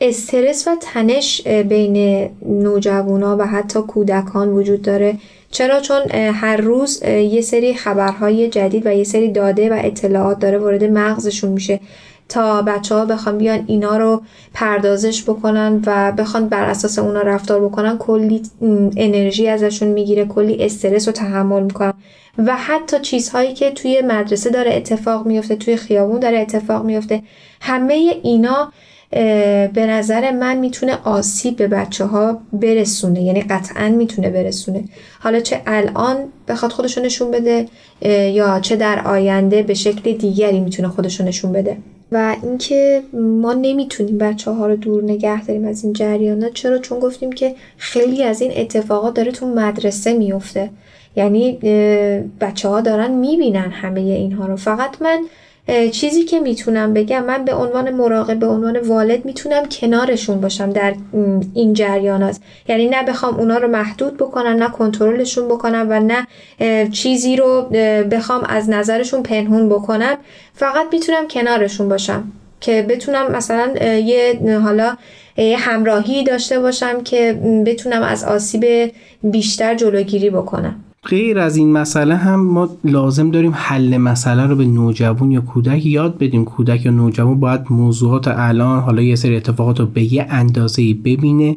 استرس 0.00 0.68
و 0.68 0.70
تنش 0.80 1.42
بین 1.48 2.28
نوجوانا 2.46 3.36
و 3.36 3.42
حتی 3.42 3.80
کودکان 3.80 4.48
وجود 4.48 4.82
داره. 4.82 5.16
چرا؟ 5.50 5.80
چون 5.80 6.10
هر 6.12 6.56
روز 6.56 7.02
یه 7.04 7.40
سری 7.40 7.74
خبرهای 7.74 8.48
جدید 8.48 8.86
و 8.86 8.92
یه 8.92 9.04
سری 9.04 9.32
داده 9.32 9.70
و 9.70 9.80
اطلاعات 9.84 10.38
داره 10.38 10.58
وارد 10.58 10.84
مغزشون 10.84 11.50
میشه 11.50 11.80
تا 12.28 12.62
بچه 12.62 12.94
ها 12.94 13.04
بخوان 13.04 13.38
بیان 13.38 13.64
اینا 13.66 13.96
رو 13.96 14.22
پردازش 14.54 15.22
بکنن 15.22 15.82
و 15.86 16.12
بخوان 16.12 16.48
بر 16.48 16.64
اساس 16.64 16.98
اونا 16.98 17.22
رفتار 17.22 17.64
بکنن 17.68 17.98
کلی 17.98 18.42
انرژی 18.96 19.48
ازشون 19.48 19.88
می‌گیره 19.88 20.24
کلی 20.24 20.64
استرس 20.64 21.08
رو 21.08 21.12
تحمل 21.12 21.62
می‌کنن 21.62 21.94
و 22.38 22.56
حتی 22.56 23.00
چیزهایی 23.00 23.54
که 23.54 23.70
توی 23.70 24.02
مدرسه 24.02 24.50
داره 24.50 24.74
اتفاق 24.74 25.26
میفته 25.26 25.56
توی 25.56 25.76
خیابون 25.76 26.20
داره 26.20 26.38
اتفاق 26.38 26.84
میفته 26.84 27.22
همه 27.60 27.94
اینا 28.22 28.72
به 29.74 29.86
نظر 29.86 30.30
من 30.30 30.56
می‌تونه 30.56 30.98
آسیب 31.04 31.56
به 31.56 31.68
بچه 31.68 32.04
ها 32.04 32.40
برسونه 32.52 33.22
یعنی 33.22 33.42
قطعا 33.42 33.88
می‌تونه 33.88 34.30
برسونه. 34.30 34.84
حالا 35.20 35.40
چه 35.40 35.62
الان 35.66 36.16
بخواد 36.48 36.72
خودشو 36.72 37.00
نشون 37.00 37.30
بده 37.30 37.66
یا 38.32 38.60
چه 38.60 38.76
در 38.76 39.06
آینده 39.06 39.62
به 39.62 39.74
شکل 39.74 40.12
دیگری 40.12 40.60
می‌تونه 40.60 40.88
خودشو 40.88 41.24
نشون 41.24 41.52
بده. 41.52 41.76
و 42.12 42.36
اینکه 42.42 43.02
ما 43.12 43.52
نمی‌تونیم 43.52 44.18
بچه 44.18 44.50
ها 44.50 44.66
رو 44.66 44.76
دور 44.76 45.04
نگه 45.04 45.44
داریم 45.44 45.64
از 45.64 45.84
این 45.84 45.92
جریانات 45.92 46.52
چرا؟ 46.54 46.78
چون 46.78 46.98
گفتیم 46.98 47.32
که 47.32 47.54
خیلی 47.76 48.22
از 48.22 48.40
این 48.40 48.52
اتفاقات 48.56 49.14
داره 49.14 49.32
تو 49.32 49.46
مدرسه 49.46 50.12
میفته. 50.12 50.70
یعنی 51.16 51.52
بچه 52.40 52.68
ها 52.68 52.80
دارن 52.80 53.10
می‌بینن 53.10 53.70
همه 53.70 54.00
اینها 54.00 54.46
رو. 54.46 54.56
فقط 54.56 55.02
من 55.02 55.24
چیزی 55.92 56.22
که 56.22 56.40
می‌تونم 56.40 56.94
بگم 56.94 57.24
من 57.24 57.44
به 57.44 57.54
عنوان 57.54 57.90
مراقب 57.90 58.38
به 58.38 58.46
عنوان 58.46 58.78
والد 58.80 59.24
می‌تونم 59.24 59.64
کنارشون 59.64 60.40
باشم 60.40 60.70
در 60.70 60.94
این 61.54 61.72
جریانات 61.72 62.38
یعنی 62.68 62.88
نه 62.88 63.02
بخوام 63.02 63.34
اونا 63.34 63.56
رو 63.56 63.68
محدود 63.68 64.16
بکنم 64.16 64.62
نه 64.62 64.68
کنترلشون 64.68 65.48
بکنم 65.48 65.86
و 65.90 66.00
نه 66.00 66.26
چیزی 66.88 67.36
رو 67.36 67.62
بخوام 68.10 68.44
از 68.48 68.70
نظرشون 68.70 69.22
پنهون 69.22 69.68
بکنم. 69.68 70.16
فقط 70.54 70.86
می‌تونم 70.92 71.28
کنارشون 71.28 71.88
باشم 71.88 72.32
که 72.60 72.86
بتونم 72.88 73.32
مثلا 73.32 73.74
یه 73.98 74.40
حالا 74.64 74.96
یه 75.36 75.56
همراهی 75.56 76.24
داشته 76.24 76.58
باشم 76.58 77.02
که 77.02 77.40
بتونم 77.66 78.02
از 78.02 78.24
آسیب 78.24 78.92
بیشتر 79.22 79.74
جلوگیری 79.74 80.30
بکنم. 80.30 80.84
غیر 81.08 81.38
از 81.38 81.56
این 81.56 81.72
مسئله 81.72 82.16
هم 82.16 82.40
ما 82.46 82.68
لازم 82.84 83.30
داریم 83.30 83.52
حل 83.54 83.96
مسئله 83.96 84.46
رو 84.46 84.56
به 84.56 84.64
نوجوان 84.64 85.30
یا 85.30 85.40
کودک 85.40 85.86
یاد 85.86 86.18
بدیم. 86.18 86.44
کودک 86.44 86.86
یا 86.86 86.92
نوجوان 86.92 87.40
باید 87.40 87.60
موضوعات 87.70 88.28
الان 88.28 88.80
حالا 88.80 89.02
یه 89.02 89.16
سری 89.16 89.36
اتفاقات 89.36 89.80
رو 89.80 89.86
به 89.86 90.14
یه 90.14 90.26
اندازه 90.30 90.94
ببینه 90.94 91.56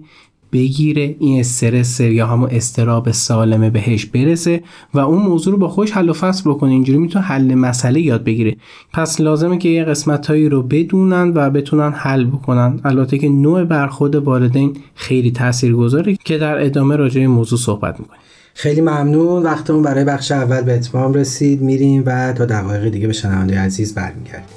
بگیره 0.51 1.15
این 1.19 1.39
استرس 1.39 1.99
یا 1.99 2.27
همون 2.27 2.49
استراب 2.51 3.11
سالمه 3.11 3.69
بهش 3.69 4.05
برسه 4.05 4.63
و 4.93 4.99
اون 4.99 5.21
موضوع 5.21 5.53
رو 5.53 5.59
با 5.59 5.67
خوش 5.67 5.91
حل 5.91 6.09
و 6.09 6.13
فصل 6.13 6.49
بکنه. 6.49 6.71
اینجوری 6.71 6.99
می‌تونه 6.99 7.25
حل 7.25 7.55
مسئله 7.55 8.01
یاد 8.01 8.23
بگیره. 8.23 8.55
پس 8.93 9.21
لازمه 9.21 9.57
که 9.57 9.69
یه 9.69 9.83
قسمت 9.83 10.27
هایی 10.27 10.49
رو 10.49 10.61
بدونن 10.61 11.31
و 11.35 11.49
بتونن 11.49 11.91
حل 11.91 12.25
بکنن. 12.25 12.79
البته 12.83 13.17
که 13.17 13.29
نوع 13.29 13.63
برخورد 13.63 14.15
والدین 14.15 14.77
خیلی 14.95 15.31
تاثیرگذاره 15.31 16.17
که 16.25 16.37
در 16.37 16.65
ادامه 16.65 16.95
راجع 16.95 17.21
به 17.21 17.27
موضوع 17.27 17.59
صحبت 17.59 17.99
می‌کنیم. 17.99 18.19
خیلی 18.53 18.81
ممنون. 18.81 19.43
وقتمون 19.43 19.81
برای 19.81 20.03
بخش 20.03 20.31
اول 20.31 20.61
به 20.61 20.75
اتمام 20.75 21.13
رسید. 21.13 21.61
میریم 21.61 22.03
و 22.05 22.33
تا 22.33 22.45
دقایق 22.45 22.89
دیگه 22.89 23.07
به 23.07 23.13
شنونده 23.13 23.59
عزیز 23.59 23.95
برمیگردیم. 23.95 24.47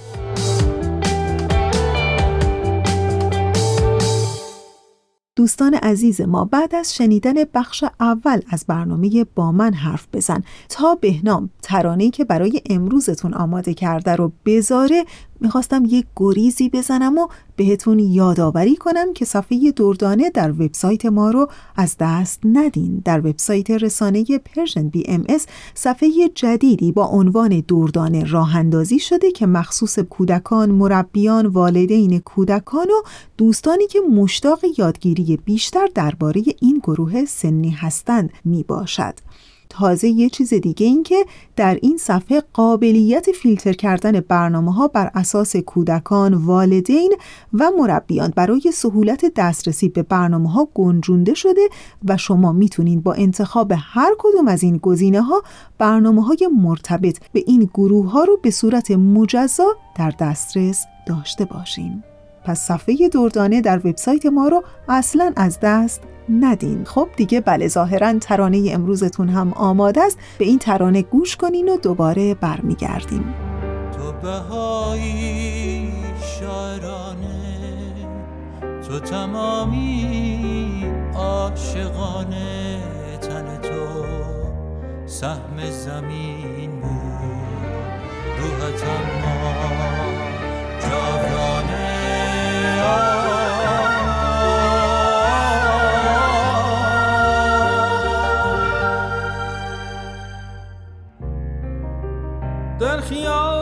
دوستان 5.37 5.74
عزیز 5.74 6.20
ما 6.20 6.44
بعد 6.44 6.74
از 6.74 6.94
شنیدن 6.94 7.35
بخش 7.54 7.85
اول 8.00 8.40
از 8.50 8.64
برنامه 8.68 9.26
با 9.35 9.52
من 9.52 9.74
حرف 9.74 10.06
بزن. 10.12 10.42
تا 10.68 10.94
بهنام 10.94 11.50
ترانه‌ای 11.62 12.11
که 12.11 12.24
برای 12.24 12.61
امروزتون 12.70 13.35
آماده 13.35 13.74
کرده 13.74 14.16
رو 14.16 14.32
بذاره 14.44 15.04
می‌خواستم 15.40 15.83
یک 15.85 16.07
گریزی 16.16 16.68
بزنم 16.68 17.18
و 17.18 17.29
بهتون 17.57 17.99
یادآوری 17.99 18.77
کنم 18.77 19.12
که 19.12 19.25
صفحه 19.25 19.72
دردانه 19.72 20.31
در 20.31 20.51
وبسایت 20.51 21.07
ما 21.07 21.31
رو 21.31 21.49
از 21.77 21.96
دست 22.01 22.40
ندین 22.44 23.03
در 23.05 23.18
وبسایت 23.18 23.70
رسانه 23.70 24.25
Persian 24.38 24.88
BMS 24.88 25.46
صفحه 25.75 26.11
جدیدی 26.35 26.92
با 26.92 27.07
عنوان 27.07 27.64
دردانه 27.68 28.25
راه 28.25 28.57
اندازی 28.57 28.99
شده 28.99 29.31
که 29.31 29.46
مخصوص 29.46 29.99
کودکان، 29.99 30.70
مربیان، 30.70 31.46
والدین 31.46 32.18
کودکان 32.18 32.87
و 32.87 33.03
دوستانی 33.37 33.87
که 33.87 34.01
مشتاق 34.01 34.61
یادگیری 34.79 35.37
بیشتر 35.37 35.87
درباره 35.94 36.42
این 36.61 36.79
گروه 36.79 37.25
سنی 37.25 37.70
هستند 37.70 38.31
می 38.44 38.62
باشد. 38.62 39.14
تازه 39.68 40.09
یه 40.09 40.29
چیز 40.29 40.55
دیگه 40.55 40.87
این 40.87 41.02
که 41.02 41.26
در 41.57 41.79
این 41.83 41.96
صفحه 41.96 42.42
قابلیت 42.52 43.26
فیلتر 43.33 43.72
کردن 43.72 44.20
برنامه 44.20 44.74
ها 44.74 44.88
بر 44.88 45.11
اساس 45.14 45.57
کودکان، 45.57 46.35
والدین 46.35 47.12
و 47.52 47.70
مربیان 47.79 48.33
برای 48.37 48.72
سهولت 48.74 49.33
دسترسی 49.37 49.88
به 49.88 50.02
برنامه 50.02 50.52
ها 50.52 50.68
گنجونده 50.74 51.35
شده 51.35 51.68
و 52.09 52.16
شما 52.16 52.52
می‌تونید 52.52 53.02
با 53.02 53.12
انتخاب 53.12 53.72
هر 53.76 54.14
کدوم 54.18 54.48
از 54.48 54.62
این 54.62 54.76
گزینه 54.76 55.22
ها 55.22 55.42
برنامه 55.79 56.24
های 56.24 56.48
مرتبط 56.59 57.18
به 57.33 57.44
این 57.46 57.70
گروه 57.74 58.11
ها 58.11 58.24
رو 58.24 58.38
به 58.42 58.50
صورت 58.50 58.90
مجزا 58.90 59.76
در 59.96 60.12
دسترس 60.20 60.85
داشته 61.07 61.44
باشین. 61.44 62.02
پس 62.44 62.61
صفحه 62.61 63.09
دردانه 63.09 63.61
در 63.61 63.79
وبسایت 63.79 64.26
ما 64.26 64.48
رو 64.48 64.62
اصلا 64.88 65.33
از 65.37 65.59
دست 65.62 66.00
ندین. 66.29 66.85
خب 66.85 67.09
دیگه 67.17 67.41
بله 67.41 67.69
ظاهرا 67.69 68.19
ترانه 68.19 68.69
امروزتون 68.73 69.29
هم 69.29 69.53
آماده 69.53 70.03
است. 70.03 70.19
به 70.39 70.45
این 70.45 70.59
ترانه 70.59 71.03
گوش 71.03 71.37
کنین 71.37 71.69
و 71.69 71.77
دوباره 71.77 72.35
برمیگردیم. 72.35 73.35
تو 73.93 74.12
بهایی 74.23 75.93
شاعرانه 76.41 77.37
تو 78.89 79.01
تمامی 79.01 80.85
عاشقانه 81.15 82.79
تن 83.21 83.59
تو 83.62 84.05
سهم 85.07 85.71
زمین 85.71 86.71
بود. 86.71 86.97
روحت 88.39 88.85
اما 88.85 89.77
جاودانه. 90.81 91.87
در 102.81 103.01
خیالت 103.01 103.56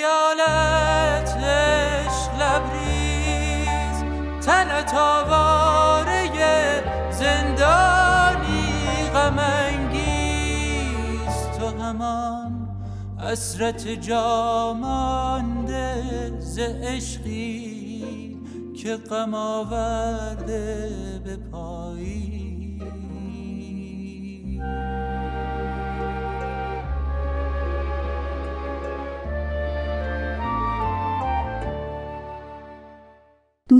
خیالت 0.00 1.36
عشق 1.36 2.32
لبریز 2.40 3.98
تنت 4.46 4.94
آواره 4.94 6.30
زندانی 7.10 9.10
غم 9.14 9.38
انگیز. 9.38 11.34
تو 11.58 11.66
همان 11.82 12.68
حسرت 13.18 13.88
جامانده 13.88 15.94
ز 16.38 16.58
عشقی 16.58 18.36
که 18.82 18.96
غم 18.96 19.34
آورده 19.34 20.90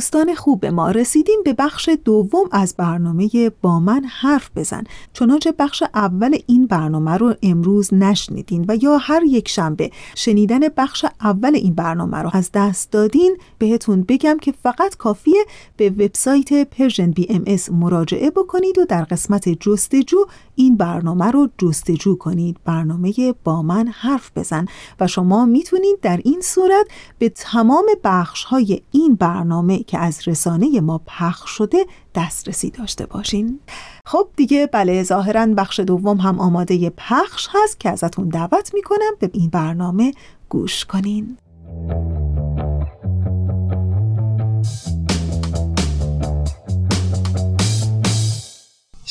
دوستان 0.01 0.35
خوب 0.35 0.67
ما 0.67 0.91
رسیدیم 0.91 1.43
به 1.45 1.53
بخش 1.53 1.91
دوم 2.05 2.49
از 2.53 2.75
برنامه 2.77 3.51
با 3.63 3.81
من 3.81 4.05
حرف 4.05 4.51
بزن. 4.57 4.85
چنانچه 5.13 5.53
بخش 5.53 5.83
اول 5.95 6.39
این 6.47 6.67
برنامه 6.67 7.11
رو 7.11 7.35
امروز 7.43 7.95
نشنیدین 7.95 8.65
و 8.69 8.77
یا 8.83 8.99
هر 8.99 9.23
یک 9.23 9.49
شنبه 9.49 9.91
شنیدن 10.15 10.61
بخش 10.77 11.05
اول 11.21 11.55
این 11.55 11.75
برنامه 11.75 12.19
رو 12.19 12.31
از 12.33 12.51
دست 12.55 12.91
دادین 12.91 13.37
بهتون 13.59 14.03
بگم 14.03 14.39
که 14.43 14.55
فقط 14.63 14.97
کافیه 14.97 15.45
به 15.77 15.91
وبسایت 15.91 16.71
پرژن 16.71 17.11
بی 17.11 17.27
ام 17.31 17.77
مراجعه 17.79 18.31
بکنید 18.31 18.79
و 18.79 18.85
در 18.85 19.03
قسمت 19.03 19.49
جستجو 19.49 20.27
این 20.61 20.77
برنامه 20.77 21.31
رو 21.31 21.49
جستجو 21.59 22.17
کنید. 22.17 22.57
برنامه 22.65 23.35
با 23.45 23.63
من 23.63 23.89
حرف 23.89 24.31
بزن 24.37 24.67
و 25.01 25.07
شما 25.07 25.45
می‌تونید 25.45 26.01
در 26.03 26.21
این 26.25 26.41
صورت 26.41 26.87
به 27.19 27.29
تمام 27.29 27.85
بخش 28.05 28.45
های 28.45 28.83
این 28.91 29.15
برنامه 29.15 29.79
که 29.79 29.99
از 29.99 30.29
رسانه 30.29 30.81
ما 30.81 31.01
پخش 31.07 31.51
شده 31.51 31.87
دسترسی 32.15 32.71
داشته 32.71 33.07
باشین. 33.07 33.61
خب 34.07 34.29
دیگه 34.37 34.67
بله 34.73 35.03
ظاهرا 35.03 35.47
بخش 35.47 35.81
دوم 35.81 36.17
هم 36.17 36.39
آماده 36.39 36.91
پخش 36.91 37.49
هست 37.53 37.81
که 37.81 37.91
ازتون 37.91 38.29
دعوت 38.29 38.75
می‌کنم 38.75 39.13
به 39.19 39.31
این 39.33 39.51
برنامه 39.51 40.13
گوش 40.49 40.85
کنین. 40.85 41.37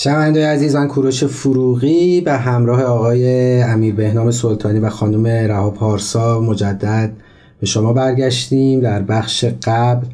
شنونده 0.01 0.47
عزیزان 0.47 0.87
کوروش 0.87 1.23
فروغی 1.23 2.21
به 2.21 2.33
همراه 2.33 2.83
آقای 2.83 3.61
امیر 3.61 3.95
بهنام 3.95 4.31
سلطانی 4.31 4.79
و 4.79 4.89
خانم 4.89 5.27
رها 5.27 5.71
پارسا 5.71 6.39
مجدد 6.39 7.11
به 7.59 7.65
شما 7.65 7.93
برگشتیم 7.93 8.79
در 8.79 9.01
بخش 9.01 9.45
قبل. 9.63 10.07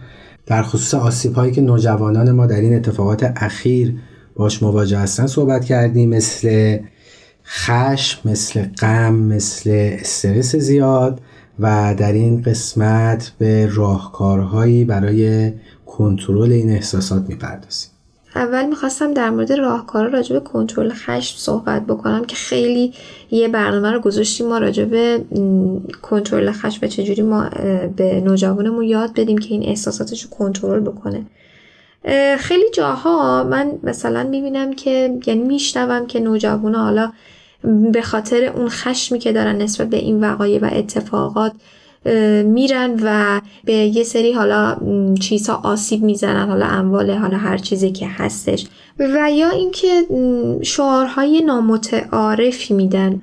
در 0.45 0.63
خصوص 0.63 0.93
آسیب 0.93 1.34
هایی 1.34 1.52
که 1.52 1.62
نوجوانان 1.62 2.32
ما 2.32 2.45
در 2.45 2.62
این 2.62 2.76
اتفاقات 2.76 3.34
اخیر 3.36 3.95
باش 4.36 4.63
مواجه 4.63 4.98
هستن 4.98 5.28
صحبت 5.28 5.65
کردیم 5.65 6.10
مثل 6.10 6.78
خشم 7.45 8.30
مثل 8.30 8.65
غم 8.82 9.15
مثل 9.15 9.69
استرس 10.00 10.56
زیاد 10.56 11.21
و 11.60 11.95
در 11.98 12.13
این 12.13 12.41
قسمت 12.41 13.32
به 13.38 13.69
راهکارهایی 13.71 14.86
برای 14.86 15.54
کنترل 15.86 16.52
این 16.52 16.69
احساسات 16.69 17.30
می‌پردازیم. 17.30 17.94
اول 18.36 18.65
می‌خواستم 18.65 19.13
در 19.13 19.30
مورد 19.30 19.54
راهکارا 19.54 20.10
راجع 20.10 20.34
به 20.34 20.39
کنترل 20.39 20.91
خشم 20.93 21.38
صحبت 21.38 21.86
بکنم 21.86 22.26
که 22.26 22.36
خیلی 22.36 22.93
یه 23.32 23.48
برنامه 23.48 23.91
رو 23.91 24.00
گذاشتیم 24.00 24.48
ما 24.48 24.58
راجع 24.58 24.86
به 24.86 25.26
کنترل 26.02 26.52
خشم 26.52 26.80
و 26.82 26.88
چجوری 26.88 27.21
ما 27.21 27.50
به 27.95 28.21
نوجوانمون 28.21 28.84
یاد 28.84 29.13
بدیم 29.13 29.38
که 29.38 29.50
این 29.50 29.63
احساساتش 29.63 30.24
رو 30.24 30.30
کنترل 30.30 30.80
بکنه. 30.80 31.26
خیلی 32.38 32.69
جاها 32.74 33.43
من 33.43 33.71
مثلا 33.84 34.24
می‌بینم 34.24 34.74
که 34.74 35.19
یعنی 35.28 35.43
میشنوم 35.43 36.08
که 36.08 36.19
نوجوان 36.19 36.76
حالا 36.76 37.12
به 37.91 38.02
خاطر 38.02 38.43
اون 38.43 38.69
خشمی 38.69 39.19
که 39.19 39.32
دارن 39.32 39.62
نسبت 39.62 39.89
به 39.89 39.98
این 39.98 40.19
وقایع 40.19 40.60
و 40.62 40.69
اتفاقات 40.74 41.52
میرن 42.46 43.00
و 43.04 43.41
به 43.65 43.74
یه 43.74 44.04
سری 44.04 44.34
حالا 44.34 44.78
چیزها 45.22 45.62
آسیب 45.63 46.04
می‌زنن 46.04 46.48
حالا 46.48 46.65
اموال 46.65 47.12
حالا 47.12 47.38
هر 47.38 47.58
چیزی 47.58 47.91
که 47.91 48.08
هستش. 48.08 48.65
و 49.00 49.32
یا 49.32 49.50
اینکه 49.50 50.06
شعارهای 50.62 51.41
نامتعارفی 51.41 52.74
میدن. 52.74 53.22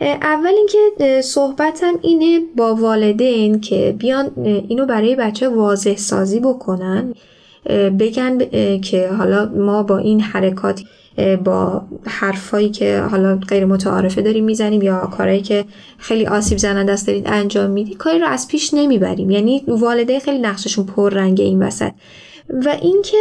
اول 0.00 0.52
اینکه 0.56 1.22
صحبتم 1.22 1.92
اینه 2.02 2.40
با 2.56 2.74
والدین 2.74 3.60
که 3.60 3.94
بیان 3.98 4.30
اینو 4.68 4.86
برای 4.86 5.16
بچه 5.16 5.48
واضح 5.48 5.96
سازی 5.96 6.40
بکنن. 6.40 7.14
بگن 7.98 8.38
که 8.80 9.08
حالا 9.08 9.50
ما 9.56 9.82
با 9.82 9.98
این 9.98 10.20
حرکات 10.20 10.82
با 11.44 11.82
حرفایی 12.06 12.70
که 12.70 13.00
حالا 13.00 13.36
غیر 13.36 13.64
متعارفه 13.64 14.22
داریم 14.22 14.44
می‌زنیم 14.44 14.82
یا 14.82 14.98
کارهایی 15.16 15.40
که 15.40 15.64
خیلی 15.98 16.26
آسیب 16.26 16.58
زننده 16.58 16.92
است 16.92 17.06
دارید 17.06 17.26
انجام 17.28 17.70
می‌دید 17.70 17.96
کاری 17.96 18.18
رو 18.18 18.26
از 18.26 18.48
پیش 18.48 18.74
نمی‌بریم. 18.74 19.30
یعنی 19.30 19.64
والدین 19.68 20.20
خیلی 20.20 20.38
نقششون 20.38 20.86
پر 20.86 21.10
رنگه 21.10 21.44
این 21.44 21.62
وسط. 21.62 21.92
و 22.64 22.76
اینکه 22.82 23.16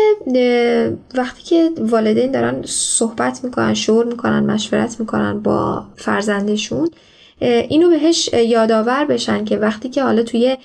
وقتی 1.15 1.43
که 1.43 1.69
والدین 1.79 2.31
دارن 2.31 2.61
صحبت 2.65 3.43
می‌کنن 3.43 3.73
شور 3.73 4.05
می‌کنن 4.05 4.39
مشورت 4.39 4.99
می‌کنن 4.99 5.39
با 5.39 5.83
فرزندشون 5.95 6.89
اینو 7.41 7.89
بهش 7.89 8.29
یادآور 8.33 9.05
بشن 9.05 9.45
که 9.45 9.57
وقتی 9.57 9.89
که 9.89 10.03
حالا 10.03 10.23
توی 10.23 10.57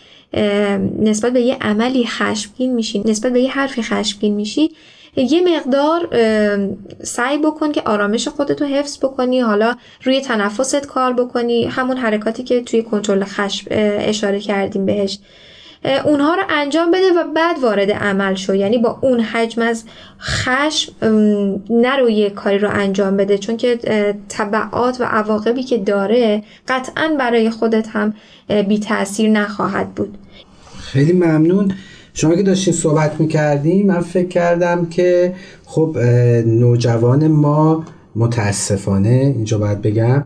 نسبت 0.98 1.32
به 1.32 1.40
یه 1.40 1.56
عملی 1.60 2.06
خشمگین 2.06 2.74
میشی 2.74 3.02
نسبت 3.04 3.32
به 3.32 3.40
یه 3.40 3.50
حرفی 3.50 3.82
خشمگین 3.82 4.34
میشی 4.34 4.70
یه 5.16 5.56
مقدار 5.56 6.08
سعی 7.02 7.38
بکن 7.38 7.72
که 7.72 7.82
آرامش 7.84 8.28
خودتو 8.28 8.64
حفظ 8.64 8.98
بکنی 8.98 9.40
حالا 9.40 9.74
روی 10.04 10.20
تنفست 10.20 10.86
کار 10.86 11.12
بکنی 11.12 11.64
همون 11.64 11.96
حرکاتی 11.96 12.42
که 12.42 12.62
توی 12.62 12.82
کنترل 12.82 13.24
خشم 13.24 13.66
اشاره 13.70 14.40
کردیم 14.40 14.86
بهش. 14.86 15.18
اونها 16.04 16.34
رو 16.34 16.42
انجام 16.48 16.90
بده 16.90 17.12
و 17.12 17.24
بعد 17.34 17.58
وارد 17.58 17.90
عمل 17.90 18.34
شو. 18.34 18.54
یعنی 18.54 18.78
با 18.78 18.98
اون 19.02 19.20
حجم 19.20 19.62
از 19.62 19.84
خشم 20.20 20.92
نرو 21.70 22.10
یه 22.10 22.30
کاری 22.30 22.58
رو 22.58 22.68
انجام 22.72 23.16
بده. 23.16 23.38
چون 23.38 23.56
که 23.56 23.78
طبعات 24.28 25.00
و 25.00 25.04
عواقبی 25.04 25.62
که 25.62 25.78
داره 25.78 26.42
قطعا 26.68 27.16
برای 27.18 27.50
خودت 27.50 27.88
هم 27.88 28.14
بی 28.68 28.78
تاثیر 28.78 29.30
نخواهد 29.30 29.94
بود. 29.94 30.18
خیلی 30.80 31.12
ممنون. 31.12 31.74
شما 32.16 32.34
که 32.34 32.42
داشتین 32.42 32.74
صحبت 32.74 33.20
می‌کردیم 33.20 33.86
من 33.86 34.00
فکر 34.00 34.28
کردم 34.28 34.86
که 34.86 35.34
خب 35.64 35.98
نوجوان 36.46 37.28
ما 37.28 37.84
متاسفانه 38.16 39.08
اینجا 39.08 39.58
باید 39.58 39.82
بگم 39.82 40.24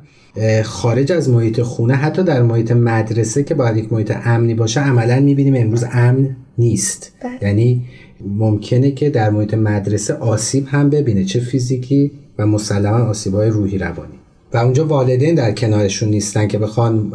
خارج 0.64 1.12
از 1.12 1.30
محیط 1.30 1.60
خونه 1.62 1.94
حتی 1.94 2.22
در 2.22 2.42
محیط 2.42 2.72
مدرسه 2.72 3.42
که 3.42 3.54
باید 3.54 3.76
یک 3.76 3.92
محیط 3.92 4.12
امنی 4.24 4.54
باشه 4.54 4.80
عملا 4.80 5.20
می‌بینیم 5.20 5.54
امروز 5.56 5.84
امن 5.92 6.36
نیست 6.58 7.12
بله. 7.22 7.38
یعنی 7.42 7.82
ممکنه 8.26 8.90
که 8.90 9.10
در 9.10 9.30
محیط 9.30 9.54
مدرسه 9.54 10.14
آسیب 10.14 10.66
هم 10.68 10.90
ببینه 10.90 11.24
چه 11.24 11.40
فیزیکی 11.40 12.10
و 12.38 12.46
مسلما 12.46 12.96
آسیب 12.96 13.34
های 13.34 13.48
روحی 13.48 13.78
روانی 13.78 14.18
و 14.54 14.56
اونجا 14.56 14.86
والدین 14.86 15.34
در 15.34 15.52
کنارشون 15.52 16.08
نیستن 16.08 16.48
که 16.48 16.58
بخوان 16.58 17.12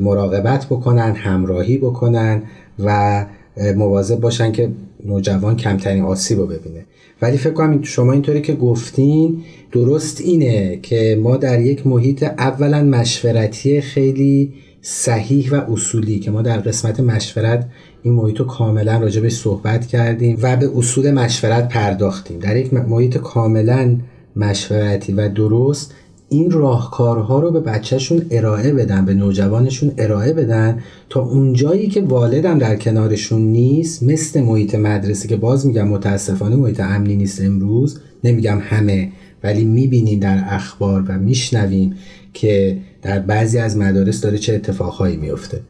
مراقبت 0.00 0.66
بکنن 0.66 1.12
همراهی 1.12 1.78
بکنن 1.78 2.42
و 2.84 3.26
مواظب 3.76 4.20
باشن 4.20 4.52
که 4.52 4.70
نوجوان 5.06 5.56
کمترین 5.56 6.04
آسیب 6.04 6.38
رو 6.38 6.46
ببینه. 6.46 6.84
ولی 7.22 7.36
فکر 7.36 7.52
کنم 7.52 7.82
شما 7.82 8.12
اینطوری 8.12 8.40
که 8.40 8.54
گفتین 8.54 9.42
درست 9.72 10.20
اینه 10.20 10.78
که 10.82 11.18
ما 11.22 11.36
در 11.36 11.60
یک 11.60 11.86
محیط 11.86 12.22
اولا 12.22 12.82
مشورتی 12.82 13.80
خیلی 13.80 14.52
صحیح 14.82 15.52
و 15.52 15.72
اصولی 15.72 16.18
که 16.18 16.30
ما 16.30 16.42
در 16.42 16.58
قسمت 16.58 17.00
مشورت 17.00 17.68
این 18.02 18.14
محیط 18.14 18.38
رو 18.38 18.44
کاملا 18.44 18.98
راجع 18.98 19.20
به 19.20 19.28
صحبت 19.28 19.86
کردیم 19.86 20.38
و 20.42 20.56
به 20.56 20.70
اصول 20.76 21.10
مشورت 21.10 21.68
پرداختیم. 21.68 22.38
در 22.38 22.56
یک 22.56 22.74
محیط 22.74 23.16
کاملا 23.16 23.96
مشورتی 24.36 25.12
و 25.12 25.28
درست 25.28 25.94
این 26.32 26.50
راهکارها 26.50 27.40
رو 27.40 27.50
به 27.50 27.60
بچهشون 27.60 28.26
ارائه 28.30 28.72
بدن 28.72 29.04
به 29.04 29.14
نوجوانشون 29.14 29.92
ارائه 29.98 30.32
بدن 30.32 30.82
تا 31.08 31.20
اونجایی 31.20 31.88
که 31.88 32.02
والدم 32.02 32.58
در 32.58 32.76
کنارشون 32.76 33.42
نیست 33.42 34.02
مثل 34.02 34.40
محیط 34.40 34.74
مدرسه 34.74 35.28
که 35.28 35.36
باز 35.36 35.66
میگم 35.66 35.88
متاسفانه 35.88 36.56
محیط 36.56 36.80
امنی 36.80 37.16
نیست 37.16 37.40
امروز 37.40 38.00
نمیگم 38.24 38.58
همه 38.62 39.12
ولی 39.42 39.64
می‌بینیم 39.64 40.20
در 40.20 40.44
اخبار 40.46 41.04
و 41.08 41.18
میشنویم 41.18 41.94
که 42.34 42.78
در 43.02 43.18
بعضی 43.18 43.58
از 43.58 43.76
مدارس 43.76 44.20
داره 44.20 44.38
چه 44.38 44.54
اتفاقهایی 44.54 45.16
میفته 45.16 45.60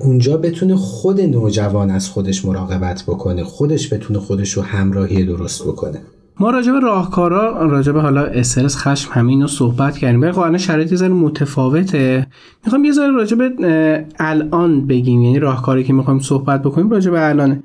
اونجا 0.00 0.36
بتونه 0.36 0.76
خود 0.76 1.20
نوجوان 1.20 1.90
از 1.90 2.08
خودش 2.08 2.44
مراقبت 2.44 3.02
بکنه 3.02 3.44
خودش 3.44 3.92
بتونه 3.92 4.18
خودش 4.18 4.52
رو 4.52 4.62
همراهی 4.62 5.24
درست 5.24 5.62
بکنه. 5.62 6.00
ما 6.40 6.50
راجع 6.50 6.72
به 6.72 6.80
راهکارا 6.80 7.66
راجع 7.66 7.92
به 7.92 8.00
حالا 8.00 8.24
استرس 8.24 8.76
خشم 8.76 9.12
همین 9.12 9.40
رو 9.40 9.46
صحبت 9.46 9.98
کردیم. 9.98 10.22
ولی 10.22 10.32
خب 10.32 10.42
شرایط 10.58 10.90
یه 10.90 10.96
متفاوته. 11.12 12.26
می‌خوام 12.64 12.84
یه 12.84 12.92
ذره 12.92 13.10
راجع 13.10 13.36
به 13.36 14.04
الان 14.18 14.86
بگیم. 14.86 15.22
یعنی 15.22 15.38
راهکاری 15.38 15.84
که 15.84 15.92
می‌خوایم 15.92 16.20
صحبت 16.20 16.62
بکنیم 16.62 16.90
راجع 16.90 17.10
به 17.10 17.28
الانه. 17.28 17.62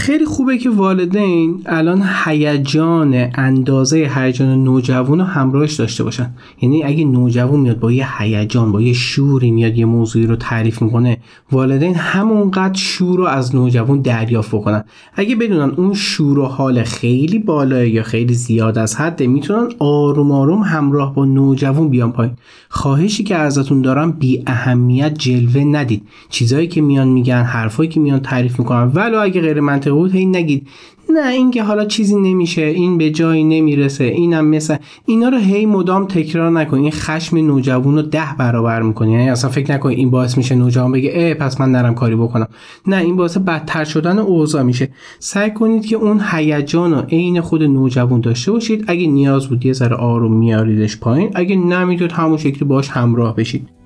خیلی 0.00 0.24
خوبه 0.24 0.58
که 0.58 0.70
والدین 0.70 1.62
الان 1.66 2.02
هیجان 2.24 3.30
اندازه 3.34 4.10
هیجان 4.14 4.64
نوجوان 4.64 5.18
رو 5.18 5.24
همراهش 5.24 5.74
داشته 5.74 6.04
باشن. 6.04 6.30
یعنی 6.60 6.84
اگه 6.84 7.04
نوجوان 7.04 7.60
میاد 7.60 7.78
با 7.78 7.92
یه 7.92 8.18
هیجان 8.18 8.72
با 8.72 8.80
یه 8.80 8.92
شوری 8.92 9.50
میاد 9.50 9.78
یه 9.78 9.84
موضوعی 9.84 10.26
رو 10.26 10.36
تعریف 10.36 10.82
می‌کنه 10.82 11.16
والدین 11.52 11.94
همونقدر 11.94 12.74
شور 12.74 13.18
رو 13.18 13.24
از 13.24 13.54
نوجوان 13.54 14.00
دریافت 14.00 14.54
بکنن. 14.54 14.84
اگه 15.14 15.36
بدونن 15.36 15.70
اون 15.76 15.94
شور 15.94 16.38
و 16.38 16.44
حال 16.44 16.82
خیلی 16.82 17.38
بالاه 17.38 17.88
یا 17.88 18.02
خیلی 18.02 18.34
زیاد 18.34 18.78
از 18.78 18.96
حده 18.96 19.26
می‌تونن 19.26 19.68
آروم 19.78 20.32
آروم 20.32 20.62
همراه 20.62 21.14
با 21.14 21.24
نوجوان 21.24 21.88
بیان 21.88 22.12
پایین. 22.12 22.34
خواهشی 22.68 23.24
که 23.24 23.36
ازتون 23.36 23.82
دارم 23.82 24.12
بی 24.12 24.42
اهمیت 24.46 25.14
جلوه 25.18 25.64
ندید. 25.64 26.02
چیزایی 26.28 26.66
که 26.68 26.80
میان 26.80 27.08
میگن 27.08 27.42
حرفایی 27.42 27.88
که 27.88 28.00
میان 28.00 28.20
تعریف 28.20 28.58
می‌کنن. 28.58 28.90
ولو 28.94 29.18
اگه 29.20 29.40
غیر 29.40 29.60
منطقی 29.60 29.87
بود 29.92 30.14
هی 30.14 30.26
نگید 30.26 30.68
نه 31.14 31.28
این 31.28 31.50
که 31.50 31.62
حالا 31.62 31.84
چیزی 31.84 32.16
نمیشه 32.16 32.62
این 32.62 32.98
به 32.98 33.10
جایی 33.10 33.44
نمی‌رسه 33.44 34.04
اینم 34.04 34.46
مثل 34.46 34.76
اینا 35.06 35.28
رو 35.28 35.38
هی 35.38 35.66
مدام 35.66 36.06
تکرار 36.06 36.50
نکن. 36.50 36.78
این 36.78 36.90
خشم 36.90 37.36
نوجوان 37.36 37.94
رو 37.94 38.02
ده 38.02 38.34
برابر 38.38 38.82
می‌کنه. 38.82 39.10
یعنی 39.10 39.30
اصلا 39.30 39.50
فکر 39.50 39.74
نکن 39.74 39.88
این 39.88 40.10
باعث 40.10 40.36
میشه 40.36 40.54
نوجوان 40.54 40.92
بگه 40.92 41.10
اه 41.14 41.34
پس 41.34 41.60
من 41.60 41.72
نرم 41.72 41.94
کاری 41.94 42.16
بکنم. 42.16 42.48
نه 42.86 42.96
این 42.96 43.16
باعث 43.16 43.36
بدتر 43.36 43.84
شدن 43.84 44.18
اوضاع 44.18 44.62
میشه. 44.62 44.88
سعی 45.18 45.50
کنید 45.50 45.86
که 45.86 45.96
اون 45.96 46.20
هیجان 46.32 46.92
رو 46.94 47.00
عین 47.00 47.40
خود 47.40 47.62
نوجوان 47.62 48.20
داشته 48.20 48.52
باشید. 48.52 48.84
اگه 48.86 49.06
نیاز 49.06 49.48
بود 49.48 49.66
یه 49.66 49.72
ذره 49.72 49.96
آروم 49.96 50.36
میاریدش 50.36 50.98
پایین. 50.98 51.30
اگه 51.34 51.56
نمی‌تونید 51.56 52.12
همون 52.12 52.36
شکلی 52.36 52.68
باش 52.68 52.88
همراه 52.88 53.36
بشید. 53.36 53.77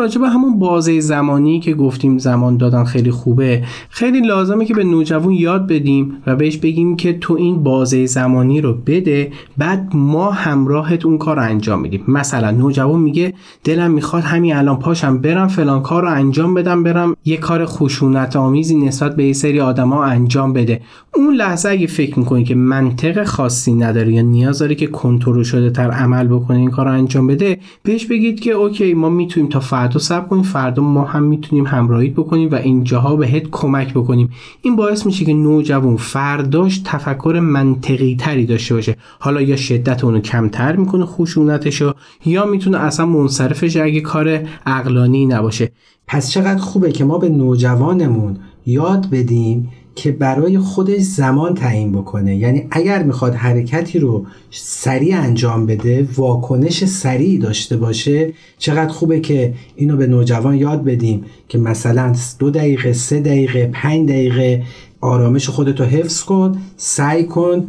راجع 0.00 0.20
به 0.20 0.28
همون 0.28 0.58
بازه 0.58 1.00
زمانی 1.00 1.60
که 1.60 1.74
گفتیم 1.74 2.18
زمان 2.18 2.56
دادن 2.56 2.84
خیلی 2.84 3.10
خوبه 3.10 3.62
خیلی 3.90 4.20
لازمه 4.20 4.64
که 4.64 4.74
به 4.74 4.84
نوجوان 4.84 5.32
یاد 5.32 5.66
بدیم 5.66 6.16
و 6.26 6.36
بهش 6.36 6.56
بگیم 6.56 6.96
که 6.96 7.12
تو 7.12 7.34
این 7.34 7.62
بازه 7.62 8.06
زمانی 8.06 8.60
رو 8.60 8.74
بده 8.86 9.32
بعد 9.58 9.90
ما 9.94 10.30
همراهت 10.30 11.06
اون 11.06 11.18
کار 11.18 11.36
رو 11.36 11.42
انجام 11.42 11.80
میدیم. 11.80 12.04
مثلا 12.08 12.50
نوجوان 12.50 13.00
میگه 13.00 13.34
دلم 13.64 13.90
می‌خواد 13.90 14.22
همین 14.22 14.54
الان 14.56 14.78
پاشم 14.78 15.18
برم 15.18 15.48
فلان 15.48 15.82
کار 15.82 16.02
رو 16.02 16.08
انجام 16.08 16.54
بدم 16.54 16.82
برم 16.82 17.16
یه 17.24 17.36
کار 17.36 17.66
خشونت 17.66 18.36
آمیزی 18.36 18.76
نسبت 18.76 19.16
به 19.16 19.24
یه 19.24 19.32
سری 19.32 19.60
آدما 19.60 20.04
انجام 20.04 20.52
بده. 20.52 20.80
اون 21.14 21.34
لحظه 21.34 21.68
اگه 21.68 21.86
فکر 21.86 22.18
می‌کنی 22.18 22.44
که 22.44 22.54
منطق 22.54 23.24
خاصی 23.24 23.72
نداره 23.72 24.12
یا 24.12 24.22
نیاز 24.22 24.58
داره 24.58 24.74
که 24.74 24.86
کنترل 24.86 25.42
شده 25.42 25.70
تر 25.70 25.90
عمل 25.90 26.26
بکنه 26.26 26.58
این 26.58 26.70
کار 26.70 26.86
رو 26.86 26.92
انجام 26.92 27.26
بده 27.26 27.58
بهش 27.82 28.06
بگید 28.06 28.40
که 28.40 28.50
اوکی 28.50 28.94
ما 28.94 29.08
می‌تونیم 29.08 29.48
تا 29.48 29.60
فردا 29.90 29.98
صبر 30.00 30.28
کنیم 30.28 30.42
فردا 30.42 30.82
ما 30.82 31.04
هم 31.04 31.22
می‌تونیم 31.22 31.66
همراهی 31.66 32.10
بکنیم 32.10 32.50
و 32.50 32.54
اینجاها 32.54 33.16
بهت 33.16 33.50
کمک 33.50 33.94
بکنیم. 33.94 34.30
این 34.62 34.76
باعث 34.76 35.06
میشه 35.06 35.24
که 35.24 35.34
نوجوان 35.34 35.96
فرداش 35.96 36.80
تفکر 36.84 37.40
منطقی 37.42 38.16
تری 38.16 38.46
داشته 38.46 38.74
باشه. 38.74 38.96
حالا 39.18 39.40
یا 39.40 39.56
شدت 39.56 40.04
اونو 40.04 40.20
کمتر 40.20 40.76
می‌کنه 40.76 41.04
خشونتشو 41.04 41.94
یا 42.24 42.46
می‌تونه 42.46 42.78
اصلا 42.78 43.06
منصرفش 43.06 43.76
اگه 43.76 44.00
کار 44.00 44.40
عقلانی 44.66 45.26
نباشه. 45.26 45.72
پس 46.06 46.30
چقدر 46.30 46.58
خوبه 46.58 46.92
که 46.92 47.04
ما 47.04 47.18
به 47.18 47.28
نوجوانمون 47.28 48.36
یاد 48.66 49.10
بدیم 49.10 49.68
که 50.00 50.12
برای 50.12 50.58
خودش 50.58 51.00
زمان 51.00 51.54
تعیین 51.54 51.92
بکنه. 51.92 52.36
یعنی 52.36 52.66
اگر 52.70 53.02
می‌خواد 53.02 53.34
حرکتی 53.34 53.98
رو 53.98 54.26
سریع 54.50 55.20
انجام 55.20 55.66
بده 55.66 56.08
واکنش 56.16 56.84
سریع 56.84 57.40
داشته 57.40 57.76
باشه 57.76 58.32
چقدر 58.58 58.92
خوبه 58.92 59.20
که 59.20 59.54
اینو 59.76 59.96
به 59.96 60.06
نوجوان 60.06 60.54
یاد 60.54 60.84
بدیم 60.84 61.24
که 61.48 61.58
مثلا 61.58 62.14
دو 62.38 62.50
دقیقه 62.50 62.92
سه 62.92 63.20
دقیقه 63.20 63.70
پنج 63.72 64.08
دقیقه 64.08 64.62
آرامش 65.00 65.48
خودتو 65.48 65.84
حفظ 65.84 66.22
کن 66.22 66.58
سعی 66.76 67.24
کن 67.24 67.66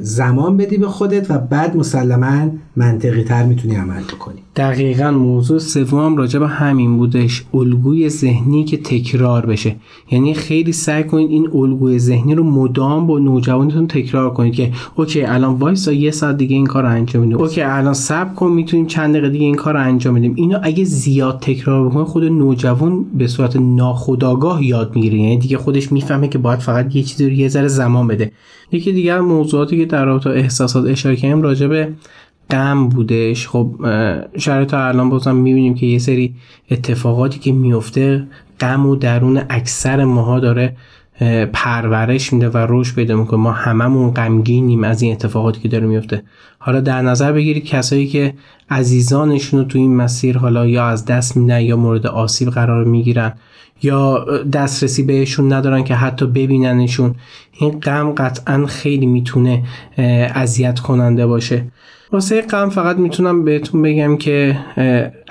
زمان 0.00 0.56
بدی 0.56 0.76
به 0.76 0.88
خودت 0.88 1.30
و 1.30 1.38
بعد 1.38 1.76
مسلما 1.76 2.50
منطقی 2.76 3.22
تر 3.22 3.42
می‌تونی 3.44 3.74
عمل 3.74 4.02
بکنی. 4.02 4.38
دقیقا 4.56 5.10
موضوع 5.10 5.58
سوم 5.58 6.16
راجع 6.16 6.38
به 6.38 6.48
همین 6.48 6.96
بودش. 6.96 7.44
الگوی 7.54 8.08
ذهنی 8.08 8.64
که 8.64 8.76
تکرار 8.76 9.46
بشه. 9.46 9.76
یعنی 10.10 10.34
خیلی 10.34 10.72
سعی 10.72 11.04
کنید 11.04 11.30
این 11.30 11.48
الگوی 11.54 11.98
ذهنی 11.98 12.34
رو 12.34 12.44
مدام 12.44 13.06
با 13.06 13.18
نوجوانتون 13.18 13.86
تکرار 13.86 14.32
کنید 14.32 14.54
که 14.54 14.72
okay 14.96 15.22
الان 15.22 15.54
وایسا 15.54 15.92
یه 15.92 16.10
ساعت 16.10 16.36
دیگه 16.36 16.56
این 16.56 16.66
کار 16.66 16.82
رو 16.82 16.88
انجام 16.88 17.22
میدیم 17.22 17.38
okay 17.38 17.62
الان 17.62 17.94
صبر 17.94 18.34
کن 18.34 18.52
می‌تونیم 18.52 18.86
چند 18.86 19.10
دقیقه 19.10 19.30
دیگه 19.30 19.44
این 19.44 19.54
کار 19.54 19.74
رو 19.74 19.80
انجام 19.80 20.14
بدیم. 20.14 20.32
اینو 20.36 20.58
اگه 20.62 20.84
زیاد 20.84 21.38
تکرار 21.40 21.88
بکنه 21.88 22.04
خود 22.04 22.24
نوجوان 22.24 23.04
به 23.04 23.26
صورت 23.26 23.56
ناخودآگاه 23.56 24.64
یاد 24.64 24.92
می‌گیره. 24.94 25.18
یعنی 25.18 25.38
دیگه 25.38 25.58
خودش 25.58 25.92
می‌فهمه 25.92 26.28
که 26.28 26.38
باید 26.38 26.60
فقط 26.60 26.96
یه 26.96 27.02
چیزی 27.02 27.24
رو 27.24 27.32
یه 27.32 27.48
ذره 27.48 27.68
زمان 27.68 28.06
بده. 28.06 28.32
یکی 28.72 28.92
دیگر 28.92 29.20
موضوعاتی 29.20 29.78
که 29.78 29.84
در 29.84 30.04
رابطه 30.04 30.30
احساسات 30.30 30.86
اشاره 30.86 31.16
کردیم 31.16 31.42
راجع 31.42 31.66
به 31.66 31.88
غم 32.50 32.88
بودش. 32.88 33.48
خب 33.48 33.70
شرایط 34.38 34.74
الان 34.74 35.10
بازم 35.10 35.36
می‌بینیم 35.36 35.74
که 35.74 35.86
یه 35.86 35.98
سری 35.98 36.34
اتفاقاتی 36.70 37.38
که 37.38 37.52
میفته 37.52 38.26
غم 38.60 38.86
و 38.86 38.96
درون 38.96 39.42
اکثر 39.50 40.04
ماها 40.04 40.40
داره 40.40 40.76
پرورش 41.52 42.32
میده 42.32 42.48
و 42.48 42.66
رشد 42.68 42.94
پیدا 42.94 43.16
می‌کنه. 43.16 43.40
ما 43.40 43.52
هممون 43.52 44.10
غمگینیم 44.10 44.84
از 44.84 45.02
این 45.02 45.12
اتفاقاتی 45.12 45.60
که 45.60 45.68
داره 45.68 45.86
میفته 45.86 46.22
حالا 46.58 46.80
در 46.80 47.02
نظر 47.02 47.32
بگیرید 47.32 47.64
کسایی 47.64 48.06
که 48.06 48.34
عزیزانشون 48.70 49.60
رو 49.60 49.66
تو 49.66 49.78
این 49.78 49.96
مسیر 49.96 50.38
حالا 50.38 50.66
یا 50.66 50.86
از 50.86 51.04
دست 51.04 51.36
میدن 51.36 51.60
یا 51.60 51.76
مورد 51.76 52.06
آسیب 52.06 52.48
قرار 52.48 52.84
می‌گیرن 52.84 53.32
یا 53.82 54.24
دسترسی 54.52 55.02
بهشون 55.02 55.52
ندارن 55.52 55.84
که 55.84 55.94
حتی 55.94 56.26
ببیننشون 56.26 57.14
این 57.52 57.80
غم 57.80 58.12
قطعا 58.12 58.66
خیلی 58.66 59.06
می‌تونه 59.06 59.62
اذیت 60.34 60.80
کننده 60.80 61.26
باشه. 61.26 61.64
واسه 62.14 62.40
غم 62.40 62.68
فقط 62.68 62.96
می‌تونم 62.96 63.44
بهتون 63.44 63.82
بگم 63.82 64.16
که 64.16 64.58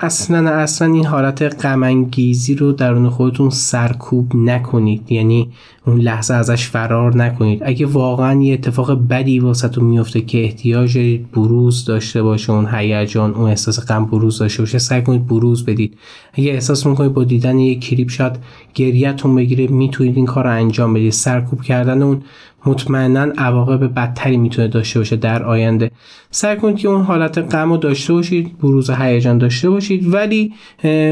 اصلا 0.00 0.50
اصلا 0.50 0.92
این 0.92 1.06
حالت 1.06 1.64
غم 1.64 1.82
انگیزی 1.82 2.54
رو 2.54 2.72
درون 2.72 3.10
خودتون 3.10 3.50
سرکوب 3.50 4.36
نکنید. 4.36 5.12
یعنی 5.12 5.50
اون 5.86 6.00
لحظه 6.00 6.34
ازش 6.34 6.66
فرار 6.68 7.16
نکنید. 7.16 7.62
اگه 7.64 7.86
واقعا 7.86 8.42
یه 8.42 8.54
اتفاق 8.54 9.08
بدی 9.08 9.38
واسهتون 9.38 9.84
میفته 9.84 10.20
که 10.20 10.44
احتیاج 10.44 10.98
بروز 11.32 11.84
داشته 11.84 12.22
باشه 12.22 12.52
اون 12.52 12.68
هیجان 12.72 13.34
اون 13.34 13.48
احساس 13.48 13.86
غم 13.86 14.04
بروز 14.04 14.38
داشته 14.38 14.62
باشه 14.62 14.78
سعی 14.78 15.02
کنید 15.02 15.26
بروز 15.26 15.64
بدید. 15.64 15.98
اگه 16.32 16.52
احساس 16.52 16.86
می‌کنید 16.86 17.12
با 17.12 17.24
دیدن 17.24 17.58
یه 17.58 17.78
کلیپ 17.78 18.10
شاید 18.10 18.38
گریهتون 18.74 19.34
بگیره 19.34 19.66
می‌تونید 19.66 20.16
این 20.16 20.26
کار 20.26 20.44
رو 20.44 20.50
انجام 20.50 20.94
بدید. 20.94 21.12
سرکوب 21.12 21.62
کردن 21.62 22.02
اون 22.02 22.22
مطمئنا 22.66 23.32
عواقب 23.38 23.94
بدتری 23.94 24.36
می‌تونه 24.36 24.68
داشته 24.68 25.00
باشه 25.00 25.16
در 25.16 25.42
آینده. 25.42 25.90
سعی 26.30 26.56
کنید 26.56 26.76
که 26.76 26.88
اون 26.88 27.02
حالت 27.02 27.38
غم 27.38 27.70
رو 27.70 27.76
داشته 27.76 28.12
باشید 28.12 28.58
بروز 28.58 28.90
هیجان 28.90 29.38
داشته 29.38 29.70
باشید 29.70 30.14
ولی 30.14 30.52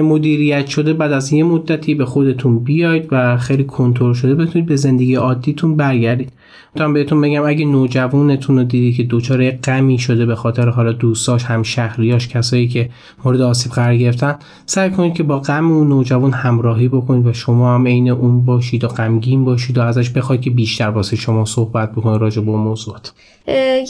مدیریت 0.02 0.66
شده 0.66 0.92
بعد 0.92 1.12
از 1.12 1.32
یه 1.32 1.44
مدتی 1.44 1.94
به 1.94 2.04
خودتون 2.04 2.58
بیاید 2.58 3.08
و 3.10 3.36
خیلی 3.36 3.64
کنترل 3.64 4.12
شده 4.12 4.34
بتونید 4.34 4.68
به 4.68 4.76
زندگی 4.76 5.14
عادیتون 5.14 5.76
برگردید. 5.76 6.32
می‌تونم 6.74 6.92
بهتون 6.92 7.20
بگم 7.20 7.46
اگه 7.46 7.64
نوجوانتون 7.64 8.58
رو 8.58 8.64
دیدی 8.64 8.92
که 8.92 9.06
دچار 9.10 9.50
غمی 9.50 9.98
شده 9.98 10.26
به 10.26 10.34
خاطر 10.34 10.68
حالا 10.68 10.92
دوستاش 10.92 11.44
هم 11.44 11.62
شهریاش 11.62 12.28
کسایی 12.28 12.68
که 12.68 12.90
مورد 13.24 13.40
آسیب 13.40 13.72
قرار 13.72 13.96
گرفتن 13.96 14.38
سعی 14.66 14.90
کنید 14.90 15.14
که 15.14 15.22
با 15.22 15.38
غم 15.38 15.72
اون 15.72 15.88
نوجوان 15.88 16.32
همراهی 16.32 16.88
بکنید 16.88 17.26
و 17.26 17.32
شما 17.32 17.74
هم 17.74 17.86
عین 17.86 18.08
اون 18.08 18.44
باشید 18.44 18.84
و 18.84 18.88
غمگین 18.88 19.44
باشید 19.44 19.78
و 19.78 19.82
ازش 19.82 20.10
بخواید 20.10 20.40
که 20.40 20.50
بیشتر 20.50 20.88
واسه 20.88 21.16
شما 21.16 21.44
صحبت 21.44 21.92
بکنه 21.92 22.18
راجع 22.18 22.42
به 22.42 22.50
موضوعات. 22.50 23.12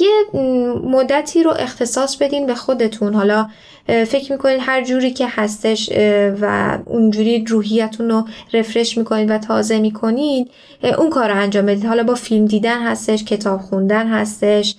یه 0.00 0.40
مدتی 0.84 1.42
رو 1.42 1.54
اختصاص 1.58 2.16
بدین 2.16 2.46
به 2.46 2.54
خودتون. 2.54 3.14
حالا 3.14 3.48
فکر 3.86 4.32
می‌کنید 4.32 4.58
هر 4.60 4.84
جوری 4.84 5.10
که 5.10 5.26
هستش 5.30 5.90
و 6.40 6.78
اونجوری 6.86 7.44
روحیتون 7.44 8.10
رو 8.10 8.24
رفرش 8.52 8.98
می‌کنید 8.98 9.30
و 9.30 9.38
تازه 9.38 9.78
می‌کنید 9.78 10.50
اون 10.98 11.10
کار 11.10 11.28
رو 11.28 11.36
انجام 11.36 11.66
بدید. 11.66 11.86
حالا 11.86 12.02
با 12.02 12.14
فیلم 12.14 12.46
دیدن 12.46 12.82
هستش 12.82 13.24
کتاب 13.24 13.60
خوندن 13.60 14.06
هستش 14.06 14.76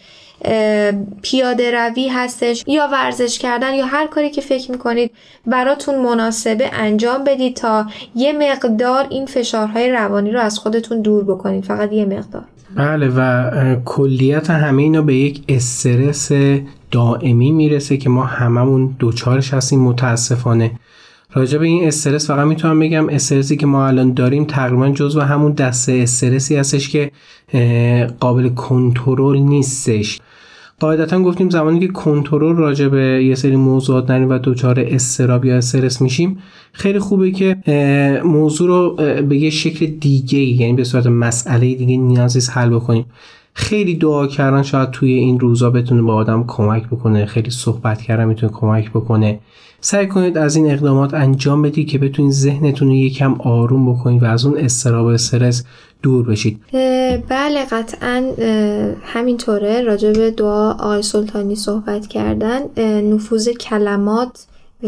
پیاده 1.22 1.72
روی 1.72 2.08
هستش 2.08 2.64
یا 2.68 2.88
ورزش 2.92 3.40
کردن 3.40 3.74
یا 3.74 3.86
هر 3.86 4.08
کاری 4.08 4.30
که 4.30 4.42
فکر 4.42 4.72
می‌کنید 4.72 5.12
براتون 5.46 5.96
مناسبه 5.96 6.70
انجام 6.74 7.24
بدید 7.24 7.56
تا 7.56 7.86
یه 8.16 8.34
مقدار 8.34 9.08
این 9.10 9.26
فشارهای 9.26 9.92
روانی 9.92 10.32
رو 10.32 10.40
از 10.40 10.60
خودتون 10.60 11.02
دور 11.02 11.24
بکنید. 11.24 11.64
فقط 11.64 11.94
یه 11.94 12.06
مقدار. 12.06 12.44
بله 12.76 13.08
و 13.08 13.76
کلیت 13.86 14.50
همه 14.50 14.82
اینا 14.82 15.02
به 15.02 15.16
یک 15.16 15.44
استرس 15.50 16.32
دائمی 16.94 17.52
می‌رسه 17.52 17.98
که 17.98 18.10
ما 18.10 18.24
هممون 18.24 18.96
دوچارش 19.00 19.54
هستیم 19.54 19.80
متاسفانه. 19.80 20.72
راجع 21.34 21.58
به 21.58 21.66
این 21.66 21.88
استرس 21.88 22.28
فقط 22.28 22.48
می‌تونم 22.48 22.80
بگم 22.80 23.10
استرسی 23.10 23.58
که 23.58 23.66
ما 23.66 23.88
الان 23.88 24.14
داریم 24.14 24.46
تقریبا 24.46 24.90
جزو 24.90 25.22
همون 25.22 25.52
دسته 25.52 25.94
استرسی 25.94 26.56
هستش 26.56 26.90
که 26.90 27.12
قابل 28.20 28.50
کنترل 28.50 29.38
نیستش. 29.38 30.20
قاعدتا 30.80 31.24
گفتیم 31.24 31.50
زمانی 31.50 31.80
که 31.80 31.88
کنترل 31.88 32.56
راجع 32.56 32.88
به 32.88 33.26
یه 33.26 33.36
سری 33.36 33.56
موضوعات 33.56 34.12
نریم 34.12 34.30
و 34.30 34.40
دچار 34.44 34.80
استراب 34.80 35.46
یا 35.46 35.58
استرس 35.58 36.02
میشیم 36.02 36.38
خیلی 36.74 37.00
خوبه 37.00 37.32
که 37.32 37.58
موضوع 38.26 38.68
رو 38.68 38.96
به 39.24 39.38
یه 39.38 39.50
شکل 39.50 39.86
دیگه 39.86 40.40
یعنی 40.40 40.74
به 40.74 40.84
صورت 40.84 41.08
مسئله 41.08 41.76
دیگه 41.76 41.98
نیازیست 41.98 42.58
حل 42.58 42.70
بکنیم. 42.70 43.06
خیلی 43.54 43.96
دعا 43.96 44.28
کردن 44.28 44.64
شاید 44.64 44.92
توی 44.92 45.14
این 45.14 45.40
روزا 45.40 45.70
بتونه 45.70 46.02
با 46.02 46.16
آدم 46.16 46.44
کمک 46.48 46.88
بکنه 46.88 47.26
خیلی 47.26 47.50
صحبت 47.50 48.02
کردن 48.02 48.26
می‌تونه 48.26 48.52
کمک 48.52 48.90
بکنه. 48.90 49.40
سعی 49.82 50.08
کنید 50.08 50.38
از 50.38 50.56
این 50.56 50.72
اقدامات 50.72 51.14
انجام 51.14 51.62
بدید 51.62 51.88
که 51.88 51.98
بتونید 51.98 52.32
ذهنتون 52.32 52.88
رو 52.88 52.94
یکم 52.94 53.34
آروم 53.34 53.94
بکنید 53.94 54.24
و 54.24 54.26
از 54.26 54.46
اون 54.46 54.58
استراب 54.58 55.06
استرس 55.06 55.64
دور 56.02 56.26
بشید. 56.26 56.60
بله 57.30 57.66
قطعا 57.72 58.32
همینطوره. 59.04 59.82
راجع 59.82 60.12
به 60.12 60.32
دعا 60.32 60.72
آقای 60.72 61.02
سلطانی 61.02 61.56
صحبت 61.56 62.08
کردن. 62.08 62.60
نفوذ 63.02 63.50
کلمات 63.50 64.46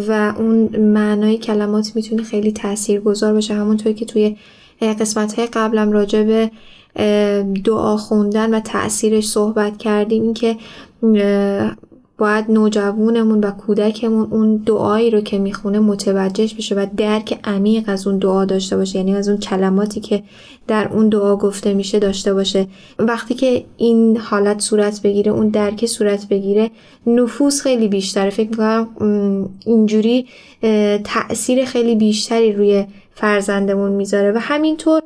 و 0.08 0.34
اون 0.38 0.69
معنای 0.78 1.38
کلمات 1.38 1.91
می‌تونه 1.95 2.23
خیلی 2.23 2.51
تأثیر 2.51 2.99
گذار 2.99 3.34
باشه. 3.34 3.54
همونطوری 3.54 3.95
که 3.95 4.06
توی 4.06 4.36
قسمت 4.82 5.34
های 5.34 5.47
قبلم 5.54 5.91
راجع 5.91 6.23
به 6.23 6.51
دعا 7.65 7.97
خوندن 7.97 8.53
و 8.53 8.60
تاثیرش 8.60 9.27
صحبت 9.27 9.77
کردیم. 9.77 10.23
اینکه 10.23 10.58
باید 12.17 12.51
نوجوانمون 12.51 13.39
و 13.39 13.51
کودکمون 13.51 14.27
اون 14.31 14.58
دعایی 14.58 15.10
رو 15.10 15.21
که 15.21 15.39
می‌خونه 15.39 15.79
متوجهش 15.79 16.53
بشه 16.53 16.75
و 16.75 16.86
درک 16.97 17.39
عمیق 17.43 17.84
از 17.88 18.08
اون 18.08 18.17
دعا 18.17 18.45
داشته 18.45 18.77
باشه. 18.77 18.97
یعنی 18.97 19.15
از 19.15 19.29
اون 19.29 19.38
کلماتی 19.38 19.99
که 19.99 20.23
در 20.67 20.89
اون 20.93 21.10
دعا 21.10 21.36
گفته 21.36 21.73
میشه 21.73 21.99
داشته 21.99 22.34
باشه. 22.34 22.67
وقتی 22.99 23.34
که 23.34 23.65
این 23.77 24.17
حالت 24.17 24.60
صورت 24.60 25.01
بگیره 25.01 25.31
اون 25.31 25.49
درک 25.49 25.86
صورت 25.86 26.27
بگیره 26.27 26.71
نفوس 27.08 27.62
خیلی 27.62 27.88
بیشتره. 27.88 28.29
فکر 28.29 28.49
می‌کنم 28.49 29.49
اینجوری 29.65 30.25
تاثیر 31.03 31.65
خیلی 31.65 31.95
بیشتری 31.95 32.53
روی 32.53 32.86
فرزندمون 33.15 33.91
می‌ذاره. 33.91 34.31
و 34.31 34.38
همینطور 34.41 35.01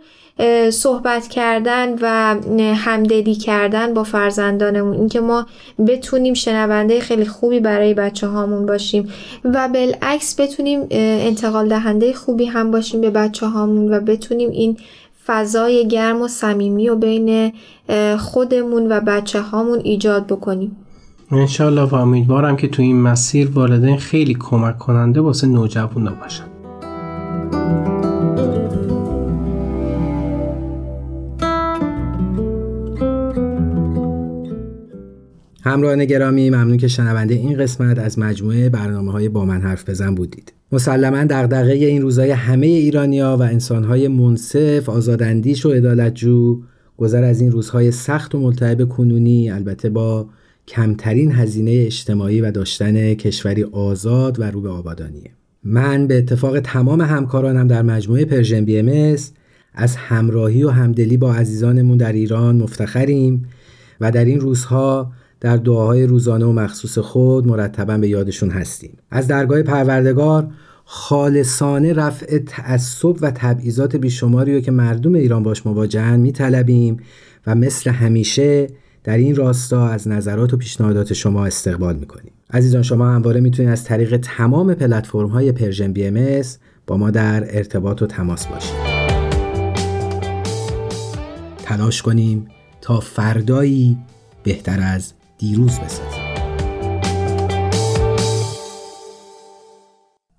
صحبت 0.72 1.28
کردن 1.28 1.96
و 2.02 2.36
همدلی 2.76 3.36
کردن 3.36 3.94
با 3.94 4.04
فرزندانمون. 4.04 4.98
اینکه 4.98 5.20
ما 5.20 5.46
بتونیم 5.88 6.34
شنونده 6.34 7.00
خیلی 7.00 7.26
خوبی 7.26 7.60
برای 7.60 7.94
بچه 7.94 8.28
هامون 8.28 8.66
باشیم 8.66 9.10
و 9.46 9.70
بالعکس 9.74 10.40
بتونیم 10.40 10.88
انتقال 10.92 11.70
دهنده 11.70 12.14
خوبی 12.14 12.46
هم 12.46 12.72
باشیم 12.72 13.02
به 13.02 13.10
بچه 13.10 13.48
هامون 13.48 13.94
و 13.94 14.00
بتونیم 14.00 14.50
این 14.50 14.78
فضای 15.26 15.88
گرم 15.88 16.22
و 16.22 16.28
صمیمی 16.28 16.90
و 16.90 16.96
بین 16.96 17.54
خودمون 18.18 18.92
و 18.92 19.00
بچه 19.00 19.42
هامون 19.42 19.80
ایجاد 19.84 20.28
بکنیم. 20.28 20.78
انشالله 21.32 21.82
و 21.82 21.96
امیدوارم 21.96 22.56
که 22.56 22.68
تو 22.68 22.82
این 22.82 23.02
مسیر 23.02 23.52
والدین 23.54 23.98
خیلی 23.98 24.38
کمک 24.40 24.78
کننده 24.78 25.22
واسه 25.22 25.48
نوجوان 25.48 26.16
باشن. 26.22 26.44
همراهان 35.64 36.06
گرامی 36.06 36.50
ممنون 36.50 36.78
که 36.78 36.88
شنونده 36.88 37.34
این 37.34 37.58
قسمت 37.58 38.00
از 38.00 38.20
مجموعه 38.20 38.70
برنامه 38.70 39.12
های 39.12 39.30
با 39.30 39.46
من 39.46 39.62
حرف 39.62 39.90
بزن 39.90 40.16
بودید. 40.16 40.54
مسلما 40.72 41.24
دغدغه 41.24 41.72
این 41.72 42.02
روزای 42.02 42.32
همه 42.32 42.68
ایرانیا 42.68 43.38
و 43.40 43.42
انسانهای 43.42 44.08
منصف 44.08 44.90
آزاداندیش 44.90 45.66
و 45.66 45.72
عدالتجو 45.72 46.62
گذر 46.98 47.24
از 47.24 47.42
این 47.42 47.52
روزهای 47.52 47.92
سخت 47.92 48.36
و 48.36 48.40
ملتهب 48.40 48.90
کنونی 48.90 49.50
البته 49.50 49.90
با 49.90 50.30
کمترین 50.68 51.32
هزینه 51.32 51.72
اجتماعی 51.72 52.42
و 52.42 52.52
داشتن 52.52 53.14
کشوری 53.14 53.64
آزاد 53.64 54.40
و 54.40 54.44
رو 54.44 54.62
به 54.62 54.70
آبادانیه. 54.70 55.32
من 55.64 56.08
به 56.08 56.18
اتفاق 56.18 56.60
تمام 56.60 57.02
همکارانم 57.02 57.68
در 57.68 57.82
مجموعه 57.82 58.26
پرژن 58.26 58.66
بی 58.66 58.80
ام 58.80 59.16
از 59.74 59.96
همراهی 59.96 60.64
و 60.64 60.70
همدلی 60.70 61.18
با 61.18 61.34
عزیزانمون 61.34 61.98
در 61.98 62.14
ایران 62.14 62.56
مفتخریم 62.56 63.46
و 64.02 64.12
در 64.12 64.26
این 64.26 64.40
روزها 64.40 65.12
در 65.42 65.58
دعاهای 65.58 66.06
روزانه 66.06 66.46
و 66.46 66.52
مخصوص 66.52 66.98
خود 66.98 67.48
مرتبا 67.48 67.98
به 67.98 68.08
یادشون 68.08 68.50
هستیم. 68.50 68.98
از 69.12 69.28
درگاه 69.28 69.62
پروردگار 69.62 70.48
خالصانه 70.86 71.94
رفع 71.94 72.38
تعصب 72.38 73.16
و 73.22 73.32
تبعیضات 73.32 73.96
بیشماری 73.96 74.56
رو 74.56 74.62
که 74.62 74.72
مردم 74.72 75.14
ایران 75.14 75.44
باش 75.44 75.66
مواجهن 75.66 76.20
میطلبیم 76.20 76.98
و 77.48 77.56
مثل 77.56 77.90
همیشه 77.90 78.68
در 79.04 79.18
این 79.18 79.36
راستا 79.36 79.88
از 79.88 80.08
نظرات 80.08 80.54
و 80.54 80.58
پیشنهادات 80.58 81.14
شما 81.14 81.46
استقبال 81.46 81.96
می‌کنیم. 81.96 82.32
عزیزان 82.54 82.82
شما 82.82 83.10
همواره 83.10 83.40
می‌تونید 83.40 83.72
از 83.72 83.84
طریق 83.84 84.18
تمام 84.18 84.74
پلتفرم 84.74 85.30
های 85.30 85.52
پرژن 85.52 85.94
بی 85.94 86.06
ام 86.06 86.42
با 86.88 86.98
ما 86.98 87.12
در 87.12 87.58
ارتباط 87.58 88.02
و 88.02 88.08
تماس 88.08 88.48
باشید. 88.48 88.76
تلاش 91.64 92.02
کنیم 92.02 92.48
تا 92.82 93.00
فردایی 93.00 93.98
بهتر 94.44 94.80
از 94.82 95.14
دیروز 95.40 95.80
بسازیم 95.80 96.30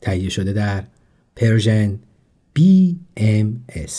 تهیه 0.01 0.29
شده 0.29 0.53
در 0.53 0.85
پرژن 1.37 1.99
BMS 2.59 3.93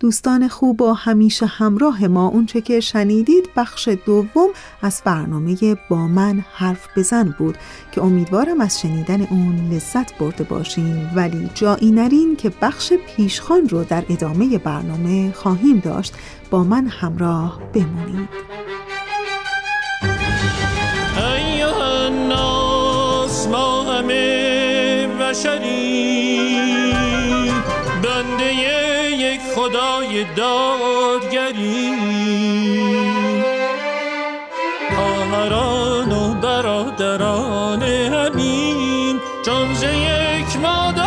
دوستان 0.00 0.48
خوب 0.48 0.82
و 0.82 0.92
همیشه 0.92 1.46
همراه 1.46 2.06
ما 2.06 2.28
اونچه 2.28 2.60
که 2.60 2.80
شنیدید 2.80 3.48
بخش 3.56 3.88
دوم 4.06 4.48
از 4.82 5.02
برنامه 5.04 5.56
با 5.88 6.06
من 6.06 6.44
حرف 6.52 6.88
بزن 6.96 7.34
بود 7.38 7.58
که 7.92 8.02
امیدوارم 8.02 8.60
از 8.60 8.80
شنیدن 8.80 9.22
اون 9.22 9.68
لذت 9.72 10.18
برده 10.18 10.44
باشین. 10.44 11.10
ولی 11.14 11.50
جایی 11.54 11.90
نرین 11.90 12.36
که 12.36 12.50
بخش 12.62 12.92
پیشخان 12.92 13.68
رو 13.68 13.84
در 13.84 14.04
ادامه 14.08 14.58
برنامه 14.58 15.32
خواهیم 15.32 15.78
داشت 15.78 16.14
با 16.50 16.64
من 16.64 16.86
همراه 16.86 17.60
بمونید. 17.72 18.28
ما 23.48 23.82
همه 23.82 25.06
بنده 28.02 28.54
یک 29.12 29.40
خدای 29.54 30.24
دادگری. 30.36 31.94
خواهران 34.94 36.12
و 36.12 36.34
برادران 36.34 37.82
همین. 37.82 39.20
چون 39.44 39.74
یک 39.98 40.56
مادر 40.62 41.03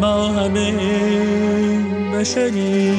ما 0.00 0.28
همه 0.28 0.72
بشریم. 2.14 2.96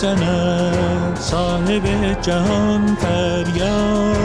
می‌زند 0.00 1.16
صاحب 1.20 2.20
جهان 2.22 2.96
فریاد 3.00 4.20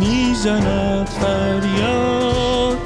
می‌زند 0.00 1.06
فریاد. 1.06 2.78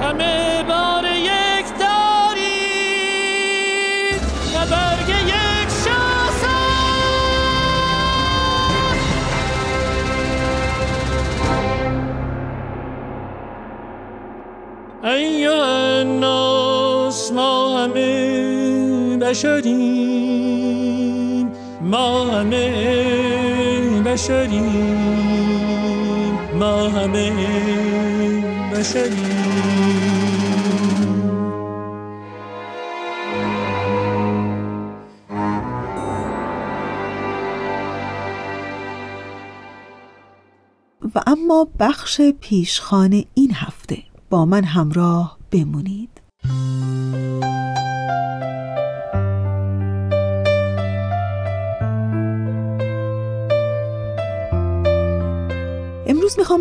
همه 0.00 0.62
بار 0.68 1.04
یک 1.16 1.66
دارید 1.80 2.64
نه 4.54 4.66
برگ 4.70 5.08
یک 5.08 5.68
شاخه 5.84 6.64
ایا 15.04 15.64
الناس 15.64 17.32
ما 17.32 17.78
همه 17.78 18.24
بشریم 19.16 19.63
بشریم. 24.14 24.64
ما 26.58 26.88
همه 26.88 27.30
بشریم. 28.72 29.44
و 41.14 41.20
اما 41.26 41.68
بخش 41.78 42.20
پیشخان 42.40 43.24
این 43.34 43.54
هفته 43.54 43.98
با 44.30 44.44
من 44.44 44.64
همراه 44.64 45.38
بمونید. 45.50 46.13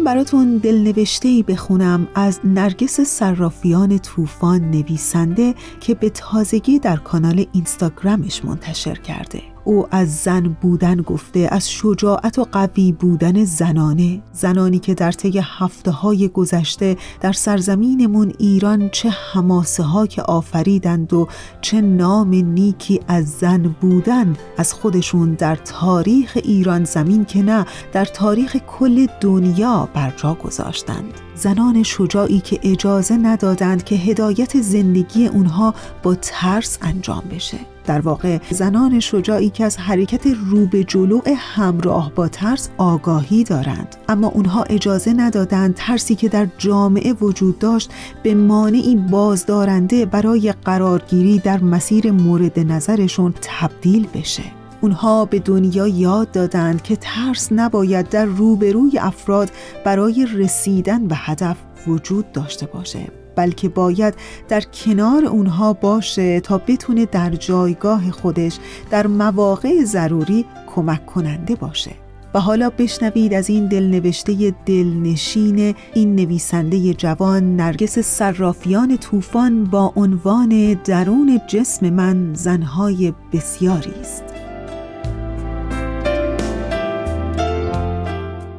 براتون 0.03 0.57
دلنوشته 0.57 1.43
بخونم 1.47 2.07
از 2.15 2.39
نرگس 2.43 3.01
صرافیان 3.01 3.97
طوفان 3.97 4.71
نویسنده 4.71 5.55
که 5.79 5.95
به 5.95 6.09
تازگی 6.09 6.79
در 6.79 6.97
کانال 6.97 7.45
اینستاگرامش 7.53 8.45
منتشر 8.45 8.95
کرده. 8.95 9.52
او 9.65 9.87
از 9.91 10.15
زن 10.15 10.55
بودن 10.61 11.01
گفته 11.01 11.47
از 11.51 11.71
شجاعت 11.71 12.39
و 12.39 12.47
قوی 12.51 12.91
بودن 12.91 13.45
زنانه. 13.45 14.21
زنانی 14.31 14.79
که 14.79 14.93
در 14.93 15.11
طی 15.11 15.39
هفته 15.43 15.91
های 15.91 16.27
گذشته 16.27 16.97
در 17.21 17.31
سرزمینمون 17.31 18.33
ایران 18.39 18.89
چه 18.89 19.09
هماسه 19.09 19.83
ها 19.83 20.07
که 20.07 20.21
آفریدند 20.21 21.13
و 21.13 21.27
چه 21.61 21.81
نام 21.81 22.29
نیکی 22.29 22.99
از 23.07 23.29
زن 23.29 23.75
بودن 23.81 24.35
از 24.57 24.73
خودشون 24.73 25.33
در 25.33 25.55
تاریخ 25.55 26.37
ایران 26.43 26.83
زمین 26.83 27.25
که 27.25 27.41
نه 27.41 27.65
در 27.93 28.05
تاریخ 28.05 28.57
کل 28.57 29.07
دنیا 29.21 29.89
بر 29.93 30.13
جا 30.17 30.33
گذاشتند. 30.33 31.13
زنان 31.35 31.83
شجاعی 31.83 32.39
که 32.39 32.59
اجازه 32.63 33.17
ندادند 33.17 33.83
که 33.83 33.95
هدایت 33.95 34.61
زندگی 34.61 35.27
اونها 35.27 35.73
با 36.03 36.15
ترس 36.15 36.77
انجام 36.81 37.23
بشه. 37.31 37.72
در 37.85 38.01
واقع 38.01 38.39
زنان 38.49 38.99
شجاعی 38.99 39.49
که 39.49 39.65
از 39.65 39.77
حرکت 39.77 40.27
رو 40.49 40.65
به 40.65 40.83
جلو 40.83 41.21
همراه 41.37 42.11
با 42.15 42.27
ترس 42.27 42.69
آگاهی 42.77 43.43
دارند. 43.43 43.95
اما 44.09 44.27
اونها 44.27 44.63
اجازه 44.63 45.13
ندادند 45.13 45.73
ترسی 45.75 46.15
که 46.15 46.29
در 46.29 46.47
جامعه 46.57 47.13
وجود 47.13 47.59
داشت 47.59 47.91
به 48.23 48.35
مانعی 48.35 48.95
بازدارنده 48.95 50.05
برای 50.05 50.53
قرارگیری 50.65 51.39
در 51.39 51.63
مسیر 51.63 52.11
مورد 52.11 52.59
نظرشون 52.59 53.33
تبدیل 53.41 54.07
بشه. 54.13 54.43
اونها 54.81 55.25
به 55.25 55.39
دنیا 55.39 55.87
یاد 55.87 56.31
دادند 56.31 56.81
که 56.81 56.95
ترس 56.95 57.51
نباید 57.51 58.09
در 58.09 58.25
روبروی 58.25 58.99
افراد 58.99 59.51
برای 59.85 60.27
رسیدن 60.33 61.07
به 61.07 61.15
هدف 61.15 61.57
وجود 61.87 62.31
داشته 62.31 62.65
باشه. 62.65 63.22
بلکه 63.35 63.69
باید 63.69 64.13
در 64.47 64.61
کنار 64.61 65.25
اونها 65.25 65.73
باشه 65.73 66.39
تا 66.39 66.57
بتونه 66.57 67.05
در 67.05 67.29
جایگاه 67.29 68.11
خودش 68.11 68.57
در 68.91 69.07
مواقع 69.07 69.83
ضروری 69.83 70.45
کمک 70.75 71.05
کننده 71.05 71.55
باشه. 71.55 71.91
و 72.33 72.39
حالا 72.39 72.69
بشنوید 72.69 73.33
از 73.33 73.49
این 73.49 73.67
دلنوشته 73.67 74.53
دلنشین 74.65 75.75
این 75.93 76.15
نویسنده 76.15 76.93
جوان 76.93 77.55
نرگس 77.55 77.99
صرافیان 77.99 78.97
طوفان 78.97 79.63
با 79.63 79.93
عنوان 79.95 80.73
درون 80.73 81.41
جسم 81.47 81.89
من 81.89 82.33
زنهای 82.33 83.13
بسیاری 83.33 83.93
است. 84.01 84.23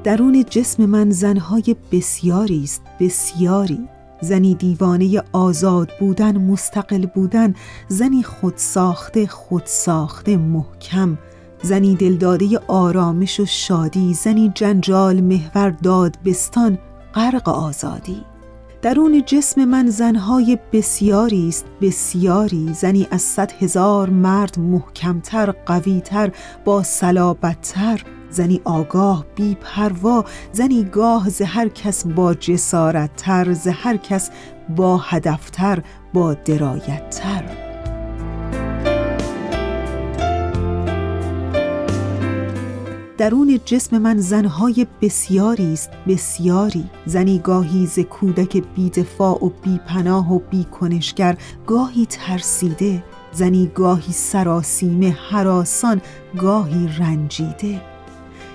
درون 0.05 0.45
جسم 0.51 0.87
من 0.87 1.11
زنهای 1.11 1.77
بسیاری 1.93 2.63
است 2.65 2.83
بسیاری. 3.01 3.89
زنی 4.25 4.55
دیوانه 4.55 5.23
آزاد 5.33 5.91
بودن 6.01 6.39
مستقل 6.39 7.07
بودن 7.07 7.55
زنی 7.89 8.23
خود 8.23 8.53
ساخته 8.57 9.27
خود 9.27 9.63
ساخته 9.67 10.37
محکم 10.37 11.19
زنی 11.63 11.95
دلداده 11.95 12.59
آرامش 12.69 13.41
و 13.41 13.47
شادی 13.47 14.15
زنی 14.15 14.53
جنجال 14.55 15.21
محور 15.21 15.71
داد 15.71 16.17
بستان 16.25 16.79
غرق 17.15 17.49
آزادی. 17.49 18.25
درون 18.83 19.23
جسم 19.27 19.65
من 19.65 19.91
زنهای 19.91 20.59
بسیاری 20.73 21.49
است 21.49 21.67
بسیاری. 21.81 22.73
زنی 22.75 23.07
از 23.11 23.23
صد 23.23 23.53
هزار 23.53 24.11
مرد 24.11 24.59
محکمتر 24.59 25.51
قویتر 25.51 26.33
با 26.65 26.83
صلابتتر. 26.83 28.03
زنی 28.35 28.61
آگاه 28.65 29.25
بی 29.35 29.57
پروا 29.61 30.25
زنی 30.53 30.85
گاه 30.85 31.29
ز 31.29 31.43
هر 31.43 31.69
کس 31.69 32.07
با 32.07 32.35
جسارتتر 32.35 33.53
ز 33.53 33.69
هر 33.69 33.97
کس 33.97 34.31
با 34.77 34.97
هدفتر 34.97 35.83
با 36.15 36.35
درایتتر. 36.35 37.45
درون 43.19 43.61
جسم 43.65 43.99
من 43.99 44.19
زنهای 44.19 44.87
بسیاری 45.03 45.73
است 45.73 45.91
بسیاری. 46.09 46.85
زنی 47.07 47.39
گاهی 47.39 47.87
ز 47.87 47.99
کودک 47.99 48.63
بیدفاع 48.75 49.45
و 49.45 49.51
بیپناه 49.63 50.35
و 50.35 50.39
بیکنشگر 50.39 51.37
گاهی 51.67 52.07
ترسیده. 52.07 53.05
زنی 53.33 53.71
گاهی 53.75 54.13
سراسیمه 54.13 55.11
حراسان 55.31 56.01
گاهی 56.39 56.89
رنجیده. 56.99 57.94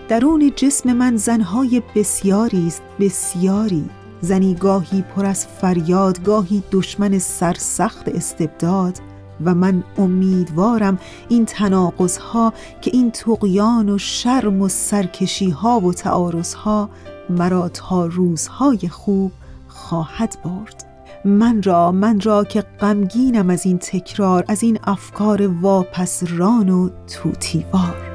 درون 0.09 0.51
جسم 0.55 0.93
من 0.93 1.17
زنهای 1.17 1.81
بسیاری 1.95 2.67
است 2.67 2.81
بسیاری. 2.99 3.89
زنی 4.21 4.55
گاهی 4.55 5.01
پر 5.01 5.25
از 5.25 5.47
فریاد 5.47 6.23
گاهی 6.23 6.63
دشمن 6.71 7.19
سرسخت 7.19 8.09
استبداد. 8.09 8.99
و 9.45 9.55
من 9.55 9.83
امیدوارم 9.97 10.99
این 11.29 11.45
تناقض 11.45 12.17
ها 12.17 12.53
که 12.81 12.91
این 12.93 13.11
تقیان 13.11 13.89
و 13.89 13.97
شرم 13.97 14.61
و 14.61 14.67
سرکشی 14.67 15.49
ها 15.49 15.79
و 15.79 15.93
تعارض 15.93 16.53
ها 16.53 16.89
مرا 17.29 17.69
تا 17.69 18.05
روزهای 18.05 18.89
خوب 18.89 19.31
خواهد 19.67 20.37
برد. 20.45 20.85
من 21.25 21.63
را 21.63 21.91
من 21.91 22.21
را 22.21 22.43
که 22.43 22.61
غمگینم 22.61 23.49
از 23.49 23.65
این 23.65 23.77
تکرار 23.77 24.45
از 24.47 24.63
این 24.63 24.79
افکار 24.83 25.47
واپسران 25.47 26.69
و 26.69 26.89
توتیوار. 27.07 28.08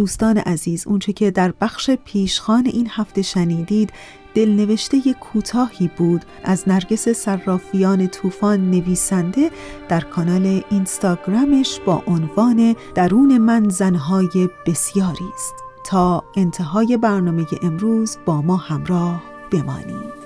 دوستان 0.00 0.38
عزیز 0.38 0.86
اونچه 0.86 1.12
که 1.12 1.30
در 1.30 1.52
بخش 1.60 1.90
پیشخان 1.90 2.66
این 2.66 2.88
هفته 2.90 3.22
شنیدید 3.22 3.92
دلنوشته 4.34 5.00
کوتاهی 5.20 5.90
بود. 5.96 6.24
از 6.44 6.68
نرگس 6.68 7.08
صرافیان 7.08 8.08
طوفان 8.08 8.70
نویسنده 8.70 9.50
در 9.88 10.00
کانال 10.00 10.62
اینستاگرامش 10.70 11.80
با 11.86 12.02
عنوان 12.06 12.76
درون 12.94 13.38
من 13.38 13.68
زنهای 13.68 14.48
بسیاری 14.66 15.28
است. 15.34 15.54
تا 15.84 16.24
انتهای 16.36 16.96
برنامه 16.96 17.46
امروز 17.62 18.18
با 18.24 18.42
ما 18.42 18.56
همراه 18.56 19.22
بمانید. 19.52 20.20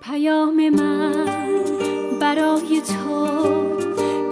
پیام 0.00 0.68
من 0.70 1.26
برای 2.20 2.82
تو 2.82 3.26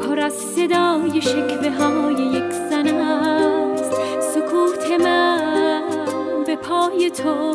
پر 0.02 0.20
از 0.20 0.32
صدای 0.32 1.22
شکوه 1.22 1.70
های 1.70 2.14
یک 2.14 2.67
سکوت 4.88 5.00
من 5.00 6.44
به 6.46 6.56
پای 6.56 7.10
تو 7.10 7.54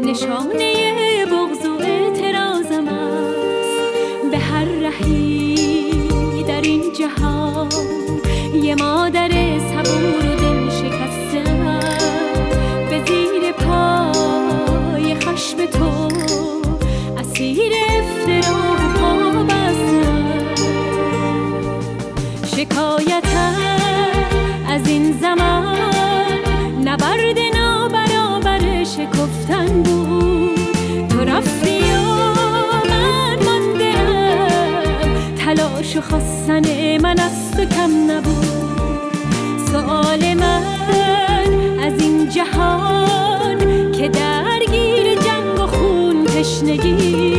نشانه 0.00 1.26
بغض 1.26 1.66
و 1.66 1.82
اعتراضم 1.82 2.88
است. 2.88 4.30
به 4.30 4.38
هر 4.38 4.64
رهی 4.64 6.44
در 6.48 6.60
این 6.60 6.82
جهان 6.92 7.68
یه 8.62 8.74
مادر 8.74 9.28
صبور 9.58 10.26
و 10.26 10.34
دل 10.34 10.70
شکستم 10.70 11.80
به 12.90 13.04
زیر 13.06 13.52
پای 13.52 15.14
خشم 15.14 15.66
تو 15.66 16.08
اسیر 17.18 17.72
افترا 17.88 18.62
پا 19.00 19.42
بستم 19.44 20.54
شکایتم 22.56 23.54
از 24.68 24.88
این 24.88 25.12
زمان 25.20 25.31
تلاش 35.36 35.96
و 35.96 36.00
خواستن 36.00 36.96
من 37.02 37.18
از 37.18 37.50
تو 37.50 37.64
کم 37.64 38.10
نبود. 38.10 39.12
سوال 39.72 40.34
من 40.34 40.62
از 41.82 42.02
این 42.02 42.28
جهان 42.28 43.92
که 43.92 44.08
درگیر 44.08 45.14
جنگ 45.14 45.60
و 45.60 45.66
خون 45.66 46.24
تشنگی 46.24 47.31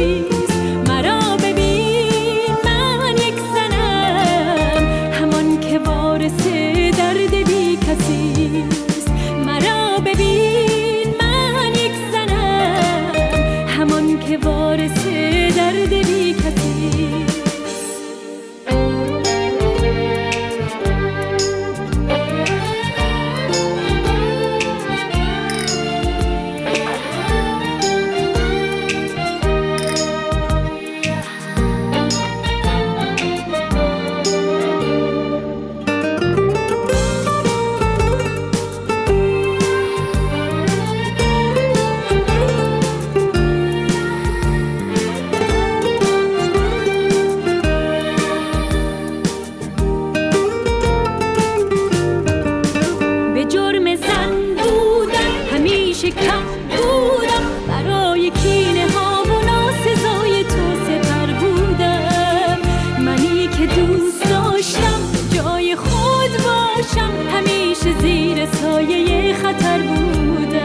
چشم 66.84 67.12
همیشه 67.30 68.00
زیر 68.02 68.46
سایه 68.46 69.34
خطر 69.34 69.80
بوده. 69.82 70.64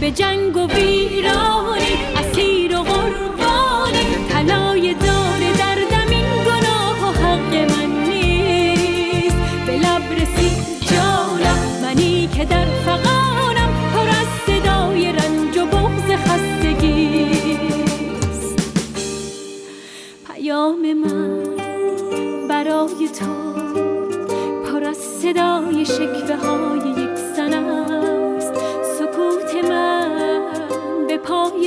به 0.00 0.10
جنگ 0.10 0.56
و 0.56 0.66
بی 0.66 0.89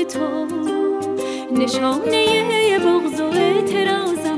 تو. 0.03 0.47
نشانه 1.51 2.79
بغض 2.79 3.21
و 3.21 3.25
اعتراضم 3.25 4.32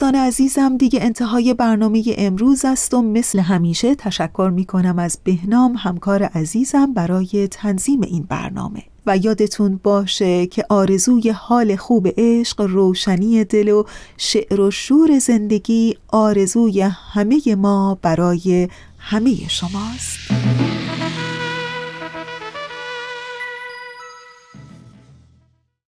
دوستان 0.00 0.14
عزیزم 0.14 0.76
دیگه 0.76 1.02
انتهای 1.02 1.54
برنامه 1.54 2.02
امروز 2.18 2.64
است 2.64 2.94
و 2.94 3.02
مثل 3.02 3.38
همیشه 3.38 3.94
تشکر 3.94 4.50
می 4.54 4.64
کنم 4.64 4.98
از 4.98 5.18
بهنام 5.24 5.74
همکار 5.78 6.22
عزیزم 6.22 6.92
برای 6.92 7.48
تنظیم 7.50 8.00
این 8.00 8.22
برنامه. 8.22 8.82
و 9.06 9.16
یادتون 9.16 9.80
باشه 9.82 10.46
که 10.46 10.64
آرزوی 10.68 11.30
حال 11.30 11.76
خوب 11.76 12.08
عشق 12.16 12.60
روشنی 12.60 13.44
دل 13.44 13.68
و 13.68 13.84
شعر 14.16 14.60
و 14.60 14.70
شور 14.70 15.18
زندگی 15.18 15.96
آرزوی 16.08 16.80
همه 16.80 17.54
ما 17.54 17.98
برای 18.02 18.68
همه 18.98 19.48
شماست. 19.48 20.18